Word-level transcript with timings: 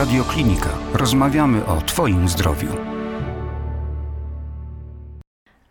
Radioklinika. 0.00 0.68
Rozmawiamy 0.94 1.66
o 1.66 1.80
Twoim 1.80 2.28
zdrowiu. 2.28 2.68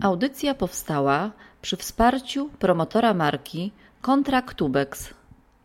Audycja 0.01 0.53
powstała 0.53 1.31
przy 1.61 1.77
wsparciu 1.77 2.49
promotora 2.59 3.13
marki 3.13 3.71
Kontraktubex 4.01 5.13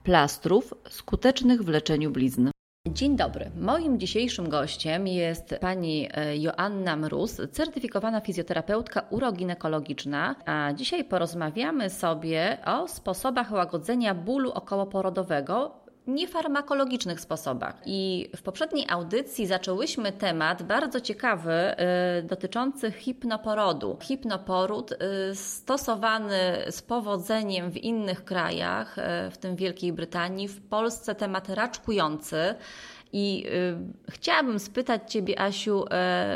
plastrów 0.04 0.74
skutecznych 0.88 1.62
w 1.62 1.68
leczeniu 1.68 2.10
blizn. 2.10 2.53
Dzień 2.92 3.16
dobry. 3.16 3.50
Moim 3.56 4.00
dzisiejszym 4.00 4.48
gościem 4.48 5.06
jest 5.06 5.54
pani 5.60 6.08
e, 6.14 6.36
Joanna 6.36 6.96
Mróz, 6.96 7.40
certyfikowana 7.52 8.20
fizjoterapeutka 8.20 9.02
uroginekologiczna, 9.10 10.36
a 10.46 10.72
dzisiaj 10.72 11.04
porozmawiamy 11.04 11.90
sobie 11.90 12.58
o 12.66 12.88
sposobach 12.88 13.52
łagodzenia 13.52 14.14
bólu 14.14 14.52
okołoporodowego 14.52 15.83
niefarmakologicznych 16.06 17.20
sposobach. 17.20 17.74
I 17.86 18.30
w 18.36 18.42
poprzedniej 18.42 18.86
audycji 18.88 19.46
zaczęłyśmy 19.46 20.12
temat 20.12 20.62
bardzo 20.62 21.00
ciekawy 21.00 21.52
y, 22.18 22.22
dotyczący 22.22 22.92
hipnoporodu. 22.92 23.98
Hipnoporód 24.02 24.92
y, 24.92 24.96
stosowany 25.34 26.64
z 26.70 26.82
powodzeniem 26.82 27.70
w 27.70 27.76
innych 27.76 28.24
krajach, 28.24 28.98
y, 28.98 29.30
w 29.30 29.38
tym 29.38 29.56
Wielkiej 29.56 29.92
Brytanii, 29.92 30.48
w 30.48 30.60
Polsce 30.68 31.14
temat 31.14 31.48
raczkujący. 31.48 32.54
I 33.16 33.46
y, 34.08 34.12
chciałabym 34.12 34.58
spytać 34.58 35.12
Ciebie, 35.12 35.40
Asiu, 35.40 35.84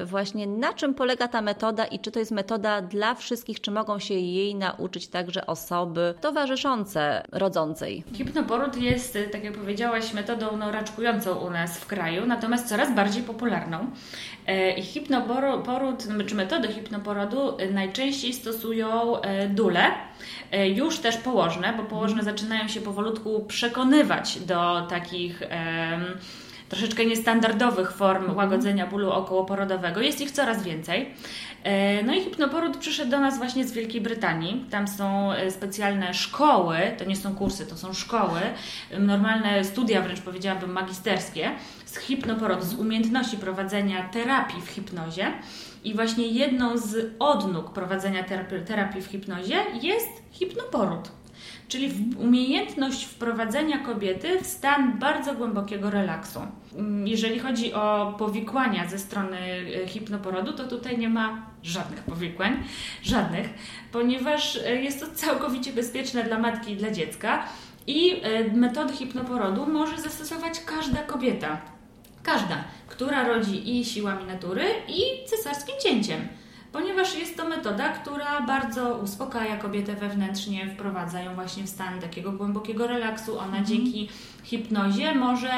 y, 0.03 0.07
właśnie 0.07 0.47
na 0.47 0.73
czym 0.73 0.95
polega 0.95 1.29
ta 1.29 1.43
metoda 1.43 1.85
i 1.85 1.99
czy 1.99 2.11
to 2.11 2.19
jest 2.19 2.31
metoda 2.31 2.83
dla 2.83 3.15
wszystkich, 3.15 3.61
czy 3.61 3.71
mogą 3.71 3.99
się 3.99 4.15
jej 4.15 4.55
nauczyć 4.55 5.09
także 5.09 5.47
osoby 5.47 6.15
towarzyszące 6.21 7.23
rodzącej? 7.33 8.05
Hipnoporód 8.15 8.77
jest, 8.77 9.17
y, 9.17 9.29
tak 9.29 9.45
jak 9.45 9.55
powiedziałaś, 9.55 10.13
metodą 10.13 10.57
no, 10.57 10.73
raczkującą 10.73 11.35
u 11.35 11.51
nas 11.51 11.79
w 11.79 11.87
kraju, 11.87 12.27
natomiast 12.27 12.69
coraz 12.69 12.95
bardziej 12.95 13.23
popularną. 13.23 13.91
I 14.77 14.83
hipnoporód, 14.83 16.05
czy 16.27 16.35
metody 16.35 16.69
hipnoporodu 16.69 17.57
najczęściej 17.73 18.33
stosują 18.33 19.13
dule, 19.49 19.91
już 20.75 20.99
też 20.99 21.17
położne, 21.17 21.75
bo 21.77 21.83
położne 21.83 22.23
zaczynają 22.23 22.69
się 22.69 22.81
powolutku 22.81 23.45
przekonywać 23.45 24.41
do 24.41 24.87
takich 24.89 25.43
troszeczkę 26.69 27.07
niestandardowych 27.07 27.93
form 27.93 28.17
mhm. 28.17 28.37
łagodzenia 28.37 28.87
bólu 28.87 29.11
okołoporodowego. 29.11 30.01
Jest 30.01 30.21
ich 30.21 30.31
coraz 30.31 30.63
więcej. 30.63 31.15
E, 31.63 32.03
no 32.03 32.15
i 32.15 32.21
hipnoporód 32.21 32.77
przyszedł 32.77 33.11
do 33.11 33.21
nas 33.21 33.39
właśnie 33.39 33.69
z 33.69 33.73
Wielkiej 33.73 34.01
Brytanii. 34.01 34.65
Tam 34.71 34.89
są 34.89 35.33
e, 35.33 35.51
specjalne 35.51 36.15
szkoły, 36.15 36.79
to 36.99 37.05
nie 37.05 37.17
są 37.17 37.35
kursy, 37.35 37.67
to 37.67 37.77
są 37.77 37.93
szkoły, 37.93 38.41
normalne 38.99 39.65
studia 39.65 40.03
wręcz 40.03 40.21
powiedziałabym 40.21 40.73
magisterskie 40.73 41.51
z 41.85 41.99
hipnoporodu, 41.99 42.65
z 42.65 42.75
umiejętności 42.75 43.37
prowadzenia 43.37 44.09
terapii 44.09 44.63
w 44.63 44.69
hipnozie. 44.69 45.33
I 45.85 45.95
właśnie 45.95 46.27
jedną 46.27 46.79
z 46.79 47.13
odnóg 47.19 47.73
prowadzenia 47.73 48.25
terapii 48.67 49.03
w 49.03 49.07
hipnozie 49.07 49.57
jest 49.83 50.09
hipnoporód 50.33 51.11
czyli 51.69 52.15
umiejętność 52.19 53.05
wprowadzenia 53.05 53.79
kobiety 53.79 54.41
w 54.43 54.47
stan 54.47 54.99
bardzo 54.99 55.35
głębokiego 55.35 55.91
relaksu. 55.91 56.41
Mm, 56.77 57.07
jeżeli 57.07 57.39
chodzi 57.39 57.73
o 57.73 58.15
powikłania 58.19 58.89
ze 58.89 58.99
strony 58.99 59.39
e, 59.39 59.89
hipnoporodu, 59.89 60.53
to 60.53 60.65
tutaj 60.65 60.99
nie 60.99 61.09
ma 61.09 61.47
żadnych 61.63 62.03
powikłań, 62.03 62.63
żadnych, 63.03 63.49
ponieważ 63.93 64.57
e, 64.57 64.83
jest 64.83 65.01
to 65.01 65.07
całkowicie 65.15 65.73
bezpieczne 65.73 66.25
dla 66.25 66.39
matki 66.39 66.73
i 66.73 66.77
dla 66.77 66.91
dziecka 66.91 67.45
i 67.87 68.21
e, 68.23 68.45
metody 68.45 68.93
hipnoporodu 68.93 69.67
może 69.67 69.99
zastosować 69.99 70.61
każda 70.61 71.03
kobieta. 71.03 71.61
Każda, 72.23 72.65
która 72.89 73.29
rodzi 73.29 73.79
i 73.79 73.85
siłami 73.85 74.25
natury, 74.25 74.65
i 74.89 75.29
cesarskim 75.29 75.75
cięciem 75.83 76.29
ponieważ 76.73 77.19
jest 77.19 77.37
to 77.37 77.49
metoda, 77.49 77.89
która 77.89 78.41
bardzo 78.41 78.97
uspokaja 78.97 79.57
kobietę 79.57 79.95
wewnętrznie, 79.95 80.71
wprowadza 80.75 81.21
ją 81.21 81.35
właśnie 81.35 81.65
w 81.65 81.69
stan 81.69 82.01
takiego 82.01 82.33
głębokiego 82.33 82.87
relaksu. 82.87 83.39
Ona 83.39 83.47
mhm. 83.47 83.67
dzięki 83.67 84.09
hipnozie 84.43 85.15
może 85.15 85.53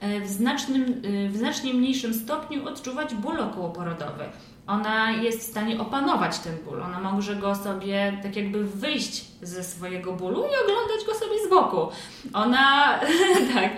e, 0.00 0.20
w, 0.20 0.28
znacznym, 0.28 1.02
e, 1.26 1.28
w 1.28 1.36
znacznie 1.36 1.74
mniejszym 1.74 2.14
stopniu 2.14 2.68
odczuwać 2.68 3.14
ból 3.14 3.40
okołoporodowy. 3.40 4.24
Ona 4.66 5.10
jest 5.10 5.40
w 5.40 5.50
stanie 5.50 5.80
opanować 5.80 6.38
ten 6.38 6.56
ból. 6.64 6.82
Ona 6.82 7.00
może 7.00 7.36
go 7.36 7.54
sobie 7.54 8.20
tak 8.22 8.36
jakby 8.36 8.64
wyjść 8.64 9.24
ze 9.42 9.64
swojego 9.64 10.12
bólu 10.12 10.38
i 10.38 10.64
oglądać 10.64 11.06
go 11.06 11.14
sobie 11.14 11.46
z 11.46 11.50
boku. 11.50 11.88
Ona, 12.32 12.98
tak. 13.54 13.70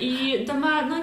I 0.00 0.44
to 0.46 0.54
ma, 0.54 0.82
no, 0.82 0.96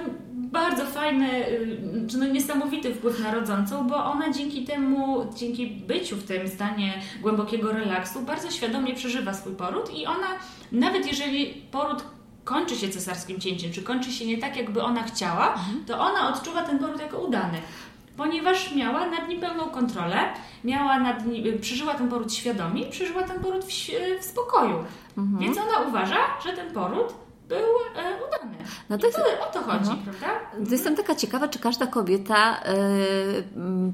bardzo 0.52 0.86
fajny, 0.86 1.48
y, 1.48 2.06
czy 2.10 2.18
no 2.18 2.26
niesamowity 2.26 2.94
wpływ 2.94 3.20
na 3.20 3.34
rodzącą, 3.34 3.86
bo 3.86 4.04
ona 4.04 4.32
dzięki 4.32 4.64
temu, 4.64 5.26
dzięki 5.36 5.66
byciu 5.66 6.16
w 6.16 6.24
tym 6.24 6.48
stanie 6.48 6.94
głębokiego 7.22 7.72
relaksu, 7.72 8.20
bardzo 8.20 8.50
świadomie 8.50 8.94
przeżywa 8.94 9.34
swój 9.34 9.54
poród 9.54 9.94
i 9.94 10.06
ona, 10.06 10.26
nawet 10.72 11.06
jeżeli 11.06 11.46
poród 11.70 12.04
kończy 12.44 12.76
się 12.76 12.88
cesarskim 12.88 13.40
cięciem, 13.40 13.72
czy 13.72 13.82
kończy 13.82 14.12
się 14.12 14.26
nie 14.26 14.38
tak, 14.38 14.56
jakby 14.56 14.82
ona 14.82 15.02
chciała, 15.02 15.52
mhm. 15.52 15.84
to 15.84 15.98
ona 15.98 16.28
odczuwa 16.28 16.62
ten 16.62 16.78
poród 16.78 17.00
jako 17.00 17.18
udany. 17.18 17.58
Ponieważ 18.16 18.74
miała 18.74 19.06
nad 19.06 19.28
nim 19.28 19.40
pełną 19.40 19.64
kontrolę, 19.64 20.16
miała 20.64 20.98
nad 20.98 21.26
nim, 21.26 21.46
y, 21.46 21.58
przeżyła 21.58 21.94
ten 21.94 22.08
poród 22.08 22.34
świadomie 22.34 22.86
przeżyła 22.86 23.22
ten 23.22 23.40
poród 23.40 23.64
w, 23.64 23.68
w 24.20 24.24
spokoju. 24.24 24.84
Mhm. 25.18 25.38
Więc 25.38 25.58
ona 25.58 25.88
uważa, 25.88 26.18
że 26.44 26.52
ten 26.52 26.74
poród 26.74 27.14
był 27.50 27.68
e, 27.96 28.26
udany. 28.28 28.56
No 28.90 28.98
to 28.98 29.06
jest, 29.06 29.18
o 29.18 29.52
to 29.52 29.62
chodzi, 29.62 29.90
no. 29.90 29.96
prawda? 30.04 30.40
To 30.66 30.70
jestem 30.70 30.96
taka 30.96 31.14
ciekawa, 31.14 31.48
czy 31.48 31.58
każda 31.58 31.86
kobieta 31.86 32.60
e, 32.62 32.74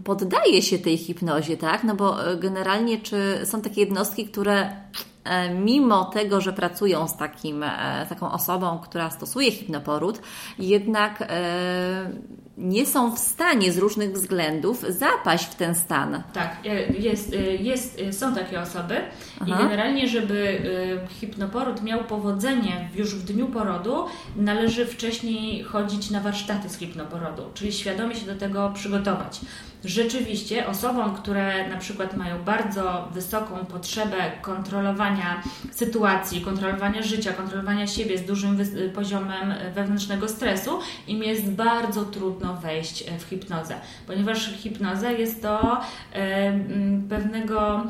poddaje 0.04 0.62
się 0.62 0.78
tej 0.78 0.98
hipnozie, 0.98 1.56
tak? 1.56 1.84
No 1.84 1.94
bo 1.94 2.26
e, 2.26 2.36
generalnie, 2.36 2.98
czy 2.98 3.40
są 3.44 3.60
takie 3.60 3.80
jednostki, 3.80 4.28
które 4.28 4.70
e, 5.24 5.54
mimo 5.54 6.04
tego, 6.04 6.40
że 6.40 6.52
pracują 6.52 7.08
z, 7.08 7.16
takim, 7.16 7.64
taką 8.08 8.32
osobą, 8.32 8.78
która 8.78 9.10
stosuje 9.10 9.50
hipnoporód, 9.52 10.20
jednak 10.58 11.28
nie 12.56 12.86
są 12.86 13.16
w 13.16 13.18
stanie 13.18 13.72
z 13.72 13.78
różnych 13.78 14.12
względów 14.12 14.84
zapaść 14.88 15.44
w 15.44 15.54
ten 15.54 15.74
stan. 15.74 16.22
Tak, 16.32 16.56
e, 16.64 16.92
jest, 16.92 17.32
e, 17.32 17.36
jest, 17.36 18.00
e, 18.00 18.12
są 18.12 18.34
takie 18.34 18.60
osoby 18.60 18.94
Aha. 19.40 19.44
i 19.46 19.62
generalnie, 19.62 20.08
żeby 20.08 20.60
hipnoporód 21.08 21.82
miał 21.82 22.04
powodzenie 22.04 22.88
już 22.94 23.14
w 23.14 23.24
dniu 23.24 23.48
porodu, 23.48 24.04
należy 24.36 24.86
wcześniej 24.86 25.62
chodzić 25.62 26.10
na 26.10 26.20
warsztaty 26.20 26.68
z 26.68 26.76
hipnoporodu, 26.78 27.42
czyli 27.54 27.72
świadomie 27.72 28.14
się 28.14 28.26
do 28.26 28.36
tego 28.36 28.70
przygotować 28.74 29.40
rzeczywiście 29.86 30.66
osobom, 30.66 31.14
które 31.14 31.68
na 31.68 31.76
przykład 31.76 32.16
mają 32.16 32.44
bardzo 32.44 33.08
wysoką 33.12 33.66
potrzebę 33.66 34.16
kontrolowania 34.42 35.42
sytuacji, 35.70 36.40
kontrolowania 36.40 37.02
życia, 37.02 37.32
kontrolowania 37.32 37.86
siebie 37.86 38.18
z 38.18 38.24
dużym 38.24 38.58
poziomem 38.94 39.54
wewnętrznego 39.74 40.28
stresu, 40.28 40.78
im 41.08 41.22
jest 41.22 41.50
bardzo 41.50 42.04
trudno 42.04 42.45
wejść 42.54 43.04
w 43.18 43.22
hipnozę, 43.22 43.74
ponieważ 44.06 44.50
hipnoza 44.56 45.10
jest 45.10 45.42
to 45.42 45.80
e, 46.12 46.60
pewnego 47.08 47.84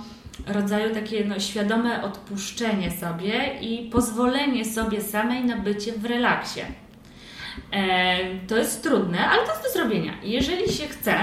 rodzaju 0.46 0.94
takie 0.94 1.24
no, 1.24 1.40
świadome 1.40 2.02
odpuszczenie 2.02 2.90
sobie 2.90 3.58
i 3.60 3.90
pozwolenie 3.90 4.64
sobie 4.64 5.00
samej 5.00 5.44
na 5.44 5.56
bycie 5.56 5.92
w 5.92 6.04
relaksie. 6.04 6.60
E, 7.72 8.16
to 8.48 8.56
jest 8.56 8.82
trudne, 8.82 9.28
ale 9.28 9.46
to 9.46 9.52
jest 9.52 9.62
do 9.62 9.70
zrobienia. 9.70 10.12
Jeżeli 10.22 10.72
się 10.72 10.88
chce, 10.88 11.14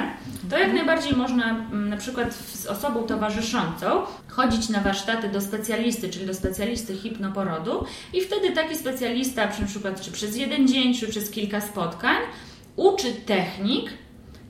to 0.49 0.57
jak 0.57 0.73
najbardziej 0.73 1.15
można 1.15 1.53
na 1.71 1.97
przykład 1.97 2.33
z 2.33 2.65
osobą 2.65 3.03
towarzyszącą 3.03 4.01
chodzić 4.27 4.69
na 4.69 4.81
warsztaty 4.81 5.29
do 5.29 5.41
specjalisty, 5.41 6.09
czyli 6.09 6.25
do 6.25 6.33
specjalisty 6.33 6.97
hipnoporodu 6.97 7.85
i 8.13 8.21
wtedy 8.21 8.51
taki 8.51 8.75
specjalista, 8.75 9.45
na 9.59 9.67
przykład 9.67 10.01
czy 10.01 10.11
przez 10.11 10.37
jeden 10.37 10.67
dzień, 10.67 10.93
czy 10.95 11.07
przez 11.07 11.31
kilka 11.31 11.61
spotkań, 11.61 12.17
uczy 12.75 13.13
technik, 13.13 13.89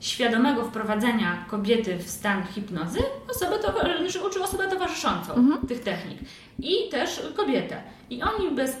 świadomego 0.00 0.64
wprowadzenia 0.64 1.44
kobiety 1.50 1.98
w 1.98 2.10
stan 2.10 2.46
hipnozy 2.46 2.98
osobę 3.30 3.58
to, 3.58 3.72
znaczy 3.98 4.26
uczy 4.26 4.42
osobę 4.42 4.68
towarzyszącą 4.68 5.34
mhm. 5.34 5.66
tych 5.66 5.82
technik 5.82 6.18
i 6.58 6.88
też 6.90 7.22
kobietę. 7.36 7.82
I 8.10 8.22
oni 8.22 8.50
bez, 8.50 8.76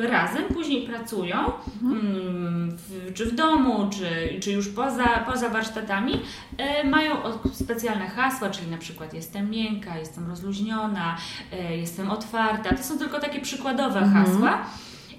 razem 0.00 0.44
później 0.44 0.86
pracują, 0.86 1.52
mhm. 1.82 2.06
Mm, 2.06 2.76
w, 2.76 3.12
czy 3.14 3.26
w 3.26 3.34
domu, 3.34 3.90
czy, 3.90 4.40
czy 4.40 4.52
już 4.52 4.68
poza, 4.68 5.06
poza 5.06 5.48
warsztatami, 5.48 6.20
e, 6.58 6.84
mają 6.84 7.14
specjalne 7.52 8.06
hasła, 8.06 8.50
czyli 8.50 8.70
na 8.70 8.78
przykład 8.78 9.14
jestem 9.14 9.50
miękka, 9.50 9.98
jestem 9.98 10.28
rozluźniona, 10.28 11.16
e, 11.52 11.76
jestem 11.76 12.10
otwarta. 12.10 12.76
To 12.76 12.82
są 12.82 12.98
tylko 12.98 13.20
takie 13.20 13.40
przykładowe 13.40 13.98
mhm. 13.98 14.26
hasła, 14.26 14.66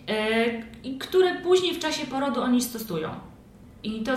e, 0.08 0.98
które 1.00 1.36
później 1.36 1.74
w 1.74 1.80
czasie 1.80 2.06
porodu 2.06 2.42
oni 2.42 2.62
stosują. 2.62 3.10
I 3.84 4.04
to, 4.04 4.12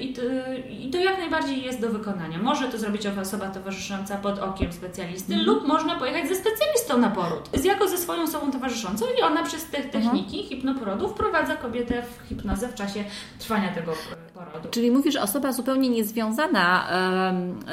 i, 0.00 0.12
to, 0.14 0.22
I 0.70 0.90
to 0.90 0.98
jak 0.98 1.18
najbardziej 1.18 1.62
jest 1.64 1.80
do 1.80 1.88
wykonania. 1.90 2.38
Może 2.38 2.68
to 2.68 2.78
zrobić 2.78 3.06
osoba 3.06 3.46
towarzysząca 3.48 4.16
pod 4.16 4.38
okiem 4.38 4.72
specjalisty, 4.72 5.32
Mhm. 5.34 5.46
lub 5.50 5.66
można 5.68 5.94
pojechać 5.98 6.28
ze 6.28 6.34
specjalistą 6.34 6.98
na 6.98 7.10
poród. 7.10 7.48
Z 7.54 7.64
jako 7.64 7.88
ze 7.88 7.98
swoją 7.98 8.22
osobą 8.22 8.50
towarzyszącą 8.52 9.04
i 9.18 9.22
ona 9.22 9.42
przez 9.42 9.64
te 9.66 9.78
Mhm. 9.78 9.92
techniki 10.04 10.42
hipnoporodu 10.42 11.08
wprowadza 11.08 11.56
kobietę 11.56 12.02
w 12.02 12.28
hipnozę 12.28 12.68
w 12.68 12.74
czasie 12.74 13.04
trwania 13.38 13.68
tego 13.72 13.92
e, 13.92 13.96
porodu. 14.34 14.68
Czyli 14.70 14.90
mówisz, 14.90 15.16
osoba 15.16 15.52
zupełnie 15.52 15.88
niezwiązana 15.88 16.86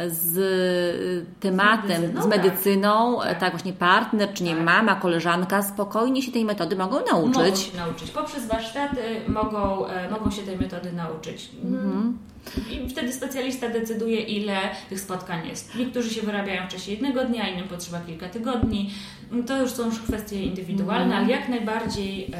z 0.07 0.37
y, 0.37 1.25
tematem, 1.39 2.01
z 2.01 2.01
medycyną, 2.01 2.27
medycyną, 2.27 3.19
tak. 3.23 3.39
tak. 3.39 3.51
właśnie 3.51 3.73
partner, 3.73 4.33
czy 4.33 4.43
nie 4.43 4.55
Tak. 4.55 4.63
mama, 4.65 4.95
koleżanka, 4.95 5.63
spokojnie 5.63 6.21
się 6.21 6.31
tej 6.31 6.45
metody 6.45 6.75
mogą 6.75 6.95
nauczyć. 7.11 7.35
Mogą 7.37 7.55
się 7.55 7.77
nauczyć. 7.77 8.11
Poprzez 8.11 8.47
warsztaty 8.47 9.01
mogą, 9.27 9.87
e, 9.87 10.09
mogą 10.09 10.31
się 10.31 10.41
tej 10.41 10.57
metody 10.57 10.91
nauczyć. 10.93 11.18
Mhm. 11.63 12.17
I 12.71 12.89
wtedy 12.89 13.13
specjalista 13.13 13.69
decyduje, 13.69 14.21
ile 14.21 14.57
tych 14.89 14.99
spotkań 14.99 15.47
jest. 15.47 15.75
Niektórzy 15.75 16.09
się 16.09 16.21
wyrabiają 16.21 16.67
w 16.67 16.71
czasie 16.71 16.91
jednego 16.91 17.25
dnia, 17.25 17.49
innym 17.49 17.67
potrzeba 17.67 17.99
kilka 17.99 18.29
tygodni. 18.29 18.89
To 19.47 19.61
już 19.61 19.71
są 19.71 19.85
już 19.85 19.99
kwestie 19.99 20.43
indywidualne, 20.43 21.03
Mhm. 21.05 21.23
ale 21.23 21.33
jak 21.33 21.49
najbardziej 21.49 22.25
em, 22.25 22.31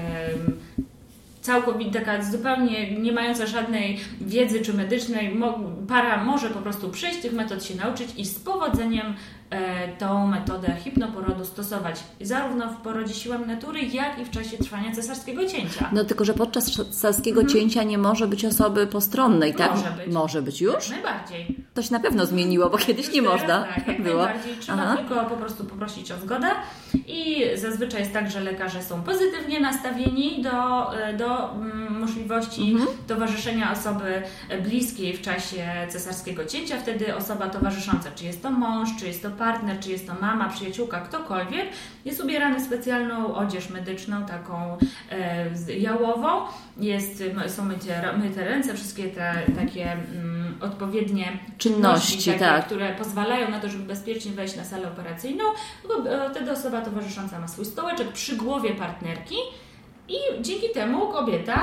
całkowicie 1.42 1.92
taka 1.92 2.24
zupełnie 2.24 2.92
nie 2.92 3.12
mająca 3.12 3.46
żadnej 3.46 3.98
wiedzy 4.22 4.62
czy 4.62 4.74
medycznej, 4.74 5.38
para 5.88 6.24
może 6.24 6.50
po 6.50 6.60
prostu 6.60 6.90
przyjść 6.90 7.20
tych 7.22 7.34
metod 7.34 7.64
się 7.66 7.76
nauczyć 7.76 8.10
i 8.18 8.26
z 8.26 8.40
powodzeniem 8.40 9.14
tą 10.00 10.28
metodę 10.28 10.76
hipnoporodu 10.84 11.46
stosować 11.46 12.04
zarówno 12.22 12.70
w 12.70 12.76
porodzie 12.78 13.14
siłami 13.14 13.46
natury, 13.46 13.82
jak 13.82 14.20
i 14.20 14.26
w 14.26 14.30
czasie 14.32 14.58
trwania 14.58 14.92
cesarskiego 14.96 15.46
cięcia. 15.46 15.90
No 15.94 16.04
tylko, 16.06 16.26
że 16.26 16.34
podczas 16.34 16.66
cesarskiego 16.72 17.44
cięcia 17.44 17.84
nie 17.84 17.98
może 17.98 18.28
być 18.28 18.46
osoby 18.46 18.88
postronnej, 18.88 19.54
tak? 19.56 19.72
Mhm. 19.72 19.94
Może 19.94 20.04
być. 20.06 20.14
Może 20.14 20.42
być 20.42 20.62
już? 20.62 20.90
Najbardziej. 20.90 21.56
To 21.74 21.82
się 21.84 21.94
na 21.94 22.00
pewno 22.00 22.26
zmieniło, 22.26 22.70
bo 22.70 22.78
kiedyś 22.78 23.06
Już 23.06 23.16
nie 23.16 23.22
teraz 23.22 23.42
można 23.42 23.64
Tak, 23.64 23.88
jak 23.88 24.02
było. 24.04 24.24
najbardziej. 24.26 24.56
Trzeba 24.60 24.78
Aha. 24.84 24.98
tylko 24.98 25.26
po 25.26 25.36
prostu 25.38 25.64
poprosić 25.66 26.12
o 26.12 26.18
zgodę 26.18 26.48
i 27.08 27.44
zazwyczaj 27.56 28.00
jest 28.00 28.14
tak, 28.14 28.32
że 28.32 28.40
lekarze 28.40 28.84
są 28.84 29.02
pozytywnie 29.04 29.60
nastawieni 29.60 30.42
do, 30.44 30.94
e, 31.04 31.14
do 31.14 31.54
mm, 31.54 32.00
możliwości 32.00 32.72
Mhm. 32.72 32.90
towarzyszenia 33.08 33.72
osoby 33.72 34.22
bliskiej 34.64 35.18
w 35.18 35.22
czasie 35.22 35.66
cesarskiego 35.90 36.46
cięcia. 36.46 36.78
Wtedy 36.78 37.16
osoba 37.16 37.50
towarzysząca, 37.50 38.12
czy 38.16 38.26
jest 38.26 38.44
to 38.44 38.52
mąż, 38.52 38.90
czy 39.00 39.08
jest 39.08 39.22
to 39.22 39.32
partner, 39.40 39.80
czy 39.80 39.90
jest 39.92 40.08
to 40.08 40.14
mama, 40.22 40.50
przyjaciółka, 40.50 41.00
ktokolwiek, 41.00 41.66
jest 42.06 42.24
ubierany 42.24 42.60
w 42.60 42.64
specjalną 42.64 43.36
odzież 43.36 43.70
medyczną, 43.70 44.26
taką 44.26 44.78
e, 45.12 45.74
jałową. 45.80 46.28
Jest, 46.78 47.22
m- 47.22 47.50
są 47.50 47.66
myte, 47.66 48.18
myte 48.18 48.46
ręce, 48.46 48.74
wszystkie 48.74 49.04
te 49.04 49.34
takie 49.56 49.92
mm, 49.92 50.58
odpowiednie 50.62 51.38
Czynności, 51.58 52.26
takie, 52.32 52.40
tak. 52.40 52.66
które 52.66 52.94
pozwalają 52.96 53.50
na 53.52 53.60
to, 53.60 53.70
żeby 53.70 53.84
bezpiecznie 53.84 54.32
wejść 54.32 54.56
na 54.56 54.64
salę 54.64 54.88
operacyjną. 54.88 55.44
E, 56.10 56.30
Wtedy 56.32 56.52
osoba 56.52 56.82
towarzysząca 56.82 57.40
ma 57.40 57.48
swój 57.48 57.66
stołeczek 57.66 58.08
przy 58.08 58.36
głowie 58.36 58.70
partnerki 58.76 59.36
i 60.08 60.18
dzięki 60.42 60.70
temu 60.74 61.08
kobieta 61.08 61.62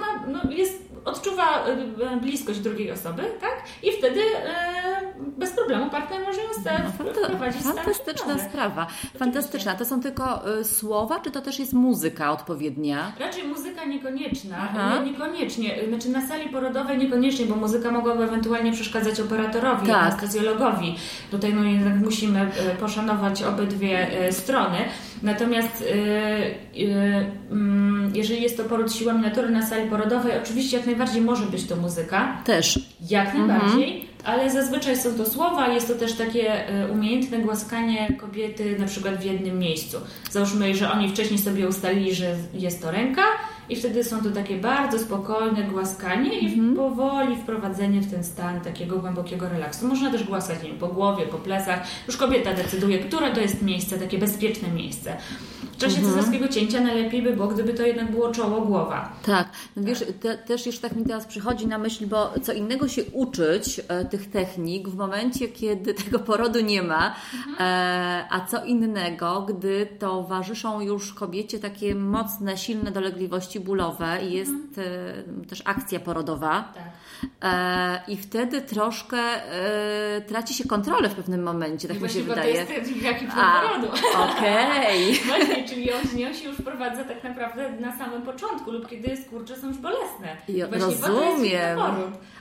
ma, 0.00 0.26
no, 0.32 0.50
jest, 0.52 0.92
odczuwa 1.04 1.64
y, 1.68 2.20
bliskość 2.20 2.58
drugiej 2.58 2.90
osoby, 2.90 3.22
tak? 3.40 3.62
I 3.82 3.92
wtedy 3.92 4.20
y, 4.20 5.01
bez 5.38 5.50
problemu 5.50 5.90
partner 5.90 6.20
może 6.26 6.40
ją 6.40 6.48
No, 6.56 6.60
stan 6.60 6.92
Fantastyczna 7.74 8.38
sprawa. 8.38 8.86
Fantastyczna. 9.18 9.74
To 9.74 9.84
są 9.84 10.00
tylko 10.00 10.58
y, 10.60 10.64
słowa, 10.64 11.20
czy 11.20 11.30
to 11.30 11.40
też 11.40 11.58
jest 11.58 11.72
muzyka 11.72 12.32
odpowiednia? 12.32 13.12
Raczej 13.20 13.44
muzyka 13.44 13.84
niekonieczna, 13.84 14.56
Aha. 14.60 14.98
nie, 15.04 15.10
niekoniecznie, 15.12 15.78
znaczy 15.88 16.08
na 16.08 16.26
sali 16.26 16.48
porodowej 16.48 16.98
niekoniecznie, 16.98 17.46
bo 17.46 17.56
muzyka 17.56 17.90
mogłaby 17.90 18.24
ewentualnie 18.24 18.72
przeszkadzać 18.72 19.20
operatorowi, 19.20 19.86
Tak. 19.86 19.96
anestezjologowi. 20.02 20.96
Tutaj 21.30 21.54
no 21.54 21.64
jednak 21.64 21.94
musimy 21.96 22.40
e, 22.40 22.74
poszanować 22.76 23.42
obydwie 23.42 24.20
e, 24.20 24.32
strony. 24.32 24.78
Natomiast 25.22 25.84
e, 26.76 26.82
mm, 27.50 28.12
jeżeli 28.14 28.42
jest 28.42 28.56
to 28.56 28.64
poród 28.64 28.94
siłami 28.94 29.22
natury 29.22 29.50
na 29.50 29.66
sali 29.66 29.90
porodowej, 29.90 30.32
oczywiście 30.42 30.76
jak 30.76 30.86
najbardziej 30.86 31.22
może 31.22 31.46
być 31.46 31.64
to 31.66 31.76
muzyka, 31.76 32.42
Też. 32.44 32.80
jak 33.10 33.34
najbardziej, 33.34 34.08
ale 34.24 34.50
zazwyczaj 34.50 34.96
są 34.96 35.14
to 35.14 35.26
słowa, 35.26 35.68
jest 35.68 35.88
to 35.88 35.94
też 35.94 36.12
takie 36.12 36.68
e, 36.68 36.88
umiejętne 36.88 37.38
głaskanie 37.38 38.16
kobiety 38.20 38.78
na 38.78 38.86
przykład 38.86 39.16
w 39.16 39.24
jednym 39.24 39.58
miejscu. 39.58 39.96
Załóżmy, 40.30 40.74
że 40.74 40.92
oni 40.92 41.08
wcześniej 41.08 41.38
sobie 41.38 41.68
ustalili, 41.68 42.14
że 42.14 42.36
jest 42.54 42.82
to 42.82 42.90
ręka 42.90 43.22
i 43.72 43.76
wtedy 43.76 44.04
są 44.04 44.22
to 44.22 44.30
takie 44.30 44.56
bardzo 44.56 44.98
spokojne 44.98 45.62
głaskanie 45.62 46.38
i 46.38 46.74
powoli 46.76 47.36
wprowadzenie 47.36 48.00
w 48.00 48.10
ten 48.10 48.24
stan 48.24 48.60
takiego 48.60 48.98
głębokiego 48.98 49.48
relaksu. 49.48 49.88
Można 49.88 50.10
też 50.10 50.24
głaskać 50.24 50.62
nie 50.62 50.68
wiem, 50.68 50.78
po 50.78 50.88
głowie, 50.88 51.26
po 51.26 51.38
plecach. 51.38 51.80
Już 52.06 52.16
kobieta 52.16 52.54
decyduje, 52.54 52.98
które 52.98 53.30
to 53.30 53.40
jest 53.40 53.62
miejsce, 53.62 53.98
takie 53.98 54.18
bezpieczne 54.18 54.68
miejsce. 54.68 55.16
W 55.72 55.76
czasie 55.76 56.02
cesarskiego 56.02 56.48
cięcia 56.48 56.80
najlepiej 56.80 57.22
by 57.22 57.32
było, 57.32 57.48
gdyby 57.48 57.74
to 57.74 57.86
jednak 57.86 58.10
było 58.10 58.32
czoło, 58.32 58.60
głowa. 58.60 59.12
Tak, 59.26 59.48
no 59.76 59.82
wiesz, 59.82 60.04
te, 60.20 60.38
też 60.38 60.66
już 60.66 60.78
tak 60.78 60.96
mi 60.96 61.04
teraz 61.04 61.26
przychodzi 61.26 61.66
na 61.66 61.78
myśl, 61.78 62.06
bo 62.06 62.30
co 62.42 62.52
innego 62.52 62.88
się 62.88 63.04
uczyć 63.04 63.80
e, 63.88 64.04
tych 64.04 64.30
technik 64.30 64.88
w 64.88 64.96
momencie, 64.96 65.48
kiedy 65.48 65.94
tego 66.04 66.18
porodu 66.18 66.60
nie 66.60 66.82
ma, 66.82 67.14
e, 67.60 68.24
a 68.30 68.46
co 68.50 68.64
innego, 68.64 69.42
gdy 69.42 69.86
towarzyszą 69.98 70.80
już 70.80 71.12
kobiecie 71.12 71.58
takie 71.58 71.94
mocne, 71.94 72.56
silne 72.56 72.90
dolegliwości 72.90 73.60
bólowe 73.62 74.18
i 74.24 74.32
jest 74.32 74.52
e, 74.78 75.44
też 75.48 75.62
akcja 75.64 76.00
porodowa. 76.00 76.72
Tak. 76.74 76.84
E, 77.42 78.00
I 78.08 78.16
wtedy 78.16 78.60
troszkę 78.60 79.18
e, 79.18 80.20
traci 80.20 80.54
się 80.54 80.64
kontrolę 80.64 81.08
w 81.08 81.14
pewnym 81.14 81.42
momencie, 81.42 81.88
tak 81.88 82.00
mi 82.00 82.10
się 82.10 82.22
wydaje. 82.22 82.66
to 82.66 82.72
jest 82.72 83.02
jaki 83.02 83.26
porodu. 83.26 83.88
Okej. 84.18 85.14
Właśnie, 85.26 85.68
czyli 85.68 85.90
on, 85.92 86.34
się 86.34 86.48
już 86.48 86.56
wprowadza 86.56 87.04
tak 87.04 87.24
naprawdę 87.24 87.70
na 87.80 87.98
samym 87.98 88.22
początku 88.22 88.70
lub 88.70 88.88
kiedy 88.88 89.16
skurcze 89.16 89.56
są 89.56 89.68
już 89.68 89.78
bolesne. 89.78 90.36
Jo, 90.48 90.68
Właśnie 90.68 90.86
Rozumiem. 90.86 91.78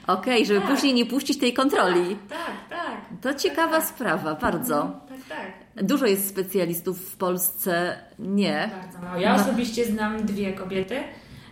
Okej, 0.07 0.45
żeby 0.45 0.61
Tak. 0.61 0.69
później 0.69 0.93
nie 0.93 1.05
puścić 1.05 1.39
tej 1.39 1.53
kontroli. 1.53 2.17
Tak, 2.29 2.69
tak. 2.69 3.01
To 3.21 3.33
ciekawa 3.33 3.77
tak, 3.77 3.85
sprawa, 3.85 4.35
bardzo. 4.35 5.01
Tak, 5.09 5.37
tak. 5.75 5.83
Dużo 5.85 6.05
jest 6.05 6.29
specjalistów 6.29 7.11
w 7.11 7.17
Polsce, 7.17 7.95
nie. 8.19 8.69
Bardzo 8.83 8.99
mało. 9.07 9.19
Ja 9.21 9.35
No. 9.37 9.41
osobiście 9.43 9.85
znam 9.85 10.25
dwie 10.25 10.53
kobiety, 10.53 10.97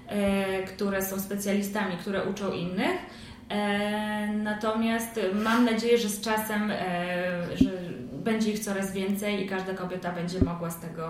e, 0.08 0.64
które 0.64 1.02
są 1.02 1.20
specjalistami, 1.20 1.98
które 1.98 2.24
uczą 2.26 2.52
innych. 2.52 2.98
E, 3.50 4.28
natomiast 4.34 5.20
mam 5.34 5.66
nadzieję, 5.66 5.98
że 5.98 6.10
z 6.10 6.22
czasem, 6.22 6.72
e, 6.72 6.78
że 7.56 7.72
będzie 8.24 8.52
ich 8.52 8.60
coraz 8.60 8.92
więcej 8.92 9.46
i 9.46 9.48
każda 9.48 9.74
kobieta 9.74 10.12
będzie 10.12 10.44
mogła 10.44 10.70
z 10.70 10.80
tego 10.80 11.08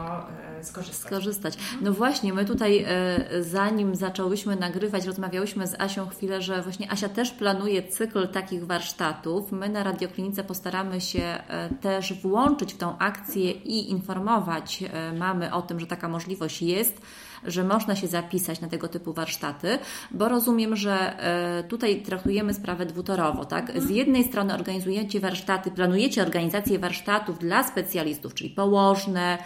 e, 0.59 0.63
skorzystać. 0.63 1.07
Skorzystać. 1.07 1.57
No 1.81 1.93
właśnie, 1.93 2.33
my 2.33 2.45
tutaj, 2.45 2.85
e, 2.87 3.43
zanim 3.43 3.95
zaczęłyśmy 3.95 4.55
nagrywać, 4.55 5.05
rozmawiałyśmy 5.05 5.67
z 5.67 5.81
Asią 5.81 6.07
chwilę, 6.07 6.41
że 6.41 6.61
właśnie 6.61 6.91
Asia 6.91 7.09
też 7.09 7.31
planuje 7.31 7.83
cykl 7.83 8.27
takich 8.27 8.65
warsztatów. 8.65 9.51
My 9.51 9.69
na 9.69 9.83
Radioklinice 9.83 10.43
postaramy 10.43 11.01
się 11.01 11.23
e, 11.23 11.69
też 11.81 12.21
włączyć 12.21 12.73
w 12.73 12.77
tą 12.77 12.97
akcję 12.97 13.51
i 13.51 13.91
informować 13.91 14.83
mamy 15.17 15.53
o 15.53 15.61
tym, 15.61 15.79
że 15.79 15.87
taka 15.87 16.09
możliwość 16.09 16.61
jest 16.61 17.01
że 17.45 17.63
można 17.63 17.95
się 17.95 18.07
zapisać 18.07 18.61
na 18.61 18.67
tego 18.67 18.87
typu 18.87 19.13
warsztaty, 19.13 19.79
bo 20.11 20.29
rozumiem, 20.29 20.75
że 20.75 21.19
e, 21.59 21.63
tutaj 21.63 22.01
traktujemy 22.01 22.53
sprawę 22.53 22.85
dwutorowo, 22.85 23.45
tak? 23.45 23.81
Z 23.81 23.89
jednej 23.89 24.23
strony 24.23 24.53
organizujecie 24.53 25.19
warsztaty, 25.19 25.71
planujecie 25.71 26.21
organizację 26.21 26.79
warsztatów 26.79 27.39
dla 27.39 27.63
specjalistów, 27.63 28.33
czyli 28.33 28.49
położne, 28.49 29.37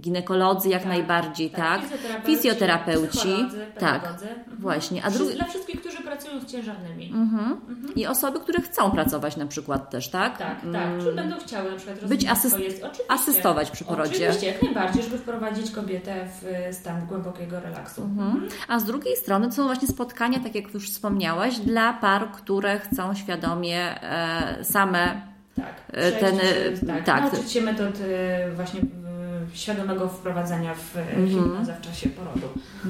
ginekolodzy 0.00 0.68
jak 0.68 0.82
Tak, 0.82 0.88
najbardziej, 0.88 1.50
tak? 1.50 1.80
Fizjoterapeuci, 1.80 2.36
Fizjoterapeuci, 2.36 3.18
psycholodzy, 3.18 3.66
tak. 3.78 4.04
Mhm. 4.06 4.18
właśnie. 4.58 5.04
A 5.04 5.10
drugi, 5.10 5.34
Dla 5.34 5.44
wszystkich, 5.44 5.80
którzy 5.80 5.96
pracują 6.02 6.40
z 6.40 6.46
ciężarnymi. 6.46 7.10
mhm. 7.14 7.60
I 7.96 8.06
osoby, 8.06 8.40
które 8.40 8.60
chcą 8.60 8.90
pracować 8.90 9.36
na 9.36 9.46
przykład 9.46 9.90
też, 9.90 10.08
tak? 10.08 10.38
Tak, 10.38 10.56
Mm, 10.64 10.72
tak. 10.74 11.04
Czy 11.06 11.12
będą 11.12 11.36
chciały 11.38 11.70
na 11.70 11.76
przykład 11.76 12.04
Być 12.04 12.24
asyst- 12.26 12.58
asystować 13.08 13.70
przy 13.70 13.84
porodzie. 13.84 14.12
Oczywiście, 14.16 14.46
jak 14.46 14.62
najbardziej, 14.62 15.02
żeby 15.02 15.18
wprowadzić 15.18 15.70
kobietę 15.70 16.28
w 16.42 16.74
stan 16.74 17.06
głębokiego 17.06 17.35
relaksu. 17.38 18.02
Mhm. 18.02 18.48
A 18.68 18.78
z 18.80 18.84
drugiej 18.84 19.16
strony 19.16 19.46
to 19.46 19.52
są 19.52 19.64
właśnie 19.64 19.88
spotkania, 19.88 20.40
tak 20.40 20.54
jak 20.54 20.74
już 20.74 20.90
wspomniałaś, 20.90 21.58
dla 21.58 21.92
par, 21.92 22.30
które 22.32 22.78
chcą 22.80 23.14
świadomie 23.14 24.02
e, 24.02 24.64
same 24.64 25.20
Tak. 25.56 25.74
E, 25.88 25.92
Przejść, 26.12 26.20
ten, 26.20 26.38
e, 26.74 26.86
tak, 26.86 27.04
tak. 27.04 27.22
Nauczyć 27.32 27.52
się 27.52 27.60
metod 27.60 27.94
e, 28.00 28.50
właśnie 28.52 28.80
e, 28.80 28.84
świadomego 29.56 30.08
wprowadzania 30.08 30.74
w 30.74 30.96
Mhm. 30.96 31.28
hipnozę 31.28 31.74
w 31.74 31.80
czasie 31.80 32.08
porodu. 32.08 32.46
E, 32.84 32.88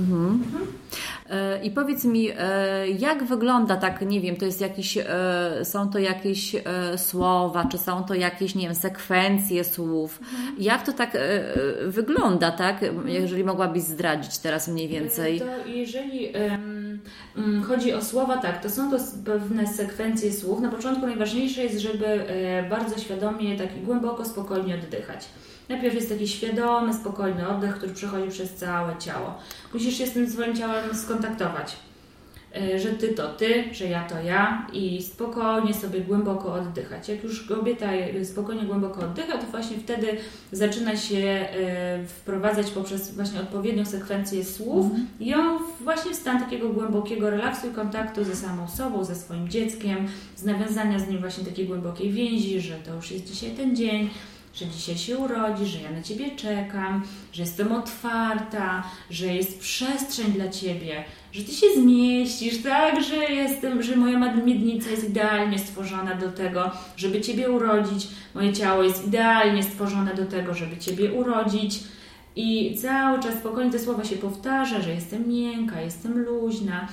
I 1.62 1.70
powiedz 1.70 2.04
mi, 2.04 2.30
e, 2.30 2.88
jak 2.88 3.24
wygląda 3.24 3.76
tak, 3.76 4.00
nie 4.00 4.20
wiem, 4.20 4.36
to 4.36 4.44
jest 4.44 4.60
jakiś, 4.60 4.98
e, 4.98 5.04
są 5.64 5.90
to 5.90 5.98
jakieś 5.98 6.54
e, 6.54 6.62
słowa, 6.98 7.64
czy 7.70 7.78
są 7.78 8.04
to 8.04 8.14
jakieś, 8.14 8.54
nie 8.54 8.62
wiem, 8.62 8.74
sekwencje 8.74 9.64
słów? 9.64 10.20
Jak 10.58 10.86
to 10.86 10.92
tak 10.92 11.14
e, 11.14 11.20
e, 11.20 11.54
wygląda, 11.86 12.50
tak? 12.50 12.84
Jeżeli 13.06 13.44
mogłabyś 13.44 13.82
zdradzić 13.82 14.38
teraz 14.38 14.68
mniej 14.68 14.88
więcej. 14.88 15.40
To 15.40 15.46
jeżeli 15.66 16.32
mm, 16.36 17.62
chodzi 17.68 17.94
o 17.94 18.04
słowa, 18.04 18.36
tak, 18.36 18.62
to 18.62 18.70
są 18.70 18.90
to 18.90 18.96
pewne 19.24 19.66
sekwencje 19.66 20.32
słów. 20.32 20.60
Na 20.60 20.68
początku 20.68 21.06
najważniejsze 21.06 21.62
jest, 21.64 21.78
żeby 21.78 22.06
e, 22.06 22.68
bardzo 22.68 22.98
świadomie, 22.98 23.58
tak 23.58 23.76
i 23.76 23.80
głęboko, 23.80 24.24
spokojnie 24.24 24.74
oddychać. 24.74 25.28
Najpierw 25.68 25.94
jest 25.94 26.08
taki 26.08 26.28
świadomy, 26.28 26.94
spokojny 26.94 27.48
oddech, 27.48 27.74
który 27.74 27.94
przechodzi 27.94 28.30
przez 28.30 28.54
całe 28.54 28.96
ciało. 28.98 29.34
Musisz 29.74 29.98
się 29.98 30.06
z 30.06 30.12
tym 30.12 30.30
swoim 30.30 30.56
ciałem 30.56 30.94
skontaktować. 30.94 31.76
E, 32.56 32.78
że 32.78 32.88
ty 32.88 33.08
to 33.08 33.28
ty, 33.28 33.64
że 33.72 33.84
ja 33.84 34.08
to 34.08 34.20
ja 34.20 34.66
i 34.72 35.02
spokojnie 35.02 35.74
sobie 35.74 36.00
głęboko 36.00 36.54
oddychać. 36.54 37.08
Jak 37.08 37.24
już 37.24 37.46
kobieta 37.46 37.86
spokojnie 38.24 38.62
głęboko 38.62 39.00
oddycha, 39.00 39.38
to 39.38 39.46
właśnie 39.46 39.76
wtedy 39.76 40.06
zaczyna 40.52 40.96
się 40.96 41.16
e, 41.16 42.06
wprowadzać 42.06 42.70
poprzez 42.70 43.14
właśnie 43.14 43.40
odpowiednią 43.40 43.84
sekwencję 43.84 44.44
słów 44.44 44.86
mhm. 44.86 45.06
ją 45.20 45.58
właśnie 45.80 46.12
w 46.12 46.16
stan 46.16 46.40
takiego 46.40 46.68
głębokiego 46.68 47.30
relaksu 47.30 47.68
i 47.68 47.74
kontaktu 47.74 48.24
ze 48.24 48.36
samą 48.36 48.68
sobą, 48.68 49.04
ze 49.04 49.14
swoim 49.14 49.48
dzieckiem, 49.48 49.96
z 50.36 50.44
nawiązania 50.44 50.98
z 50.98 51.08
nim 51.08 51.18
właśnie 51.18 51.44
takiej 51.44 51.66
głębokiej 51.66 52.12
więzi, 52.12 52.60
że 52.60 52.74
to 52.74 52.94
już 52.94 53.10
jest 53.10 53.32
dzisiaj 53.32 53.50
ten 53.50 53.76
dzień, 53.76 54.10
że 54.56 54.66
dzisiaj 54.66 54.96
się 54.96 55.18
urodzi, 55.18 55.66
że 55.66 55.80
ja 55.80 55.90
na 55.90 56.02
Ciebie 56.02 56.30
czekam, 56.36 57.02
że 57.32 57.42
jestem 57.42 57.72
otwarta, 57.72 58.82
że 59.10 59.26
jest 59.26 59.60
przestrzeń 59.60 60.32
dla 60.32 60.48
Ciebie, 60.48 61.04
że 61.32 61.42
Ty 61.42 61.52
się 61.52 61.66
zmieścisz, 61.76 62.62
tak, 62.62 63.02
że 63.02 63.16
jestem, 63.16 63.82
że 63.82 63.96
moja 63.96 64.34
miednica 64.34 64.90
jest 64.90 65.08
idealnie 65.08 65.58
stworzona 65.58 66.14
do 66.14 66.32
tego, 66.32 66.70
żeby 66.96 67.20
Ciebie 67.20 67.50
urodzić, 67.50 68.08
moje 68.34 68.52
ciało 68.52 68.82
jest 68.82 69.06
idealnie 69.06 69.62
stworzone 69.62 70.14
do 70.14 70.26
tego, 70.26 70.54
żeby 70.54 70.76
Ciebie 70.76 71.12
urodzić. 71.12 71.80
I 72.38 72.78
cały 72.82 73.22
czas 73.22 73.34
spokojnie 73.34 73.72
te 73.72 73.78
słowa 73.78 74.04
się 74.04 74.16
powtarza, 74.16 74.80
że 74.80 74.90
jestem 74.90 75.28
miękka, 75.28 75.80
jestem 75.80 76.18
luźna, 76.18 76.88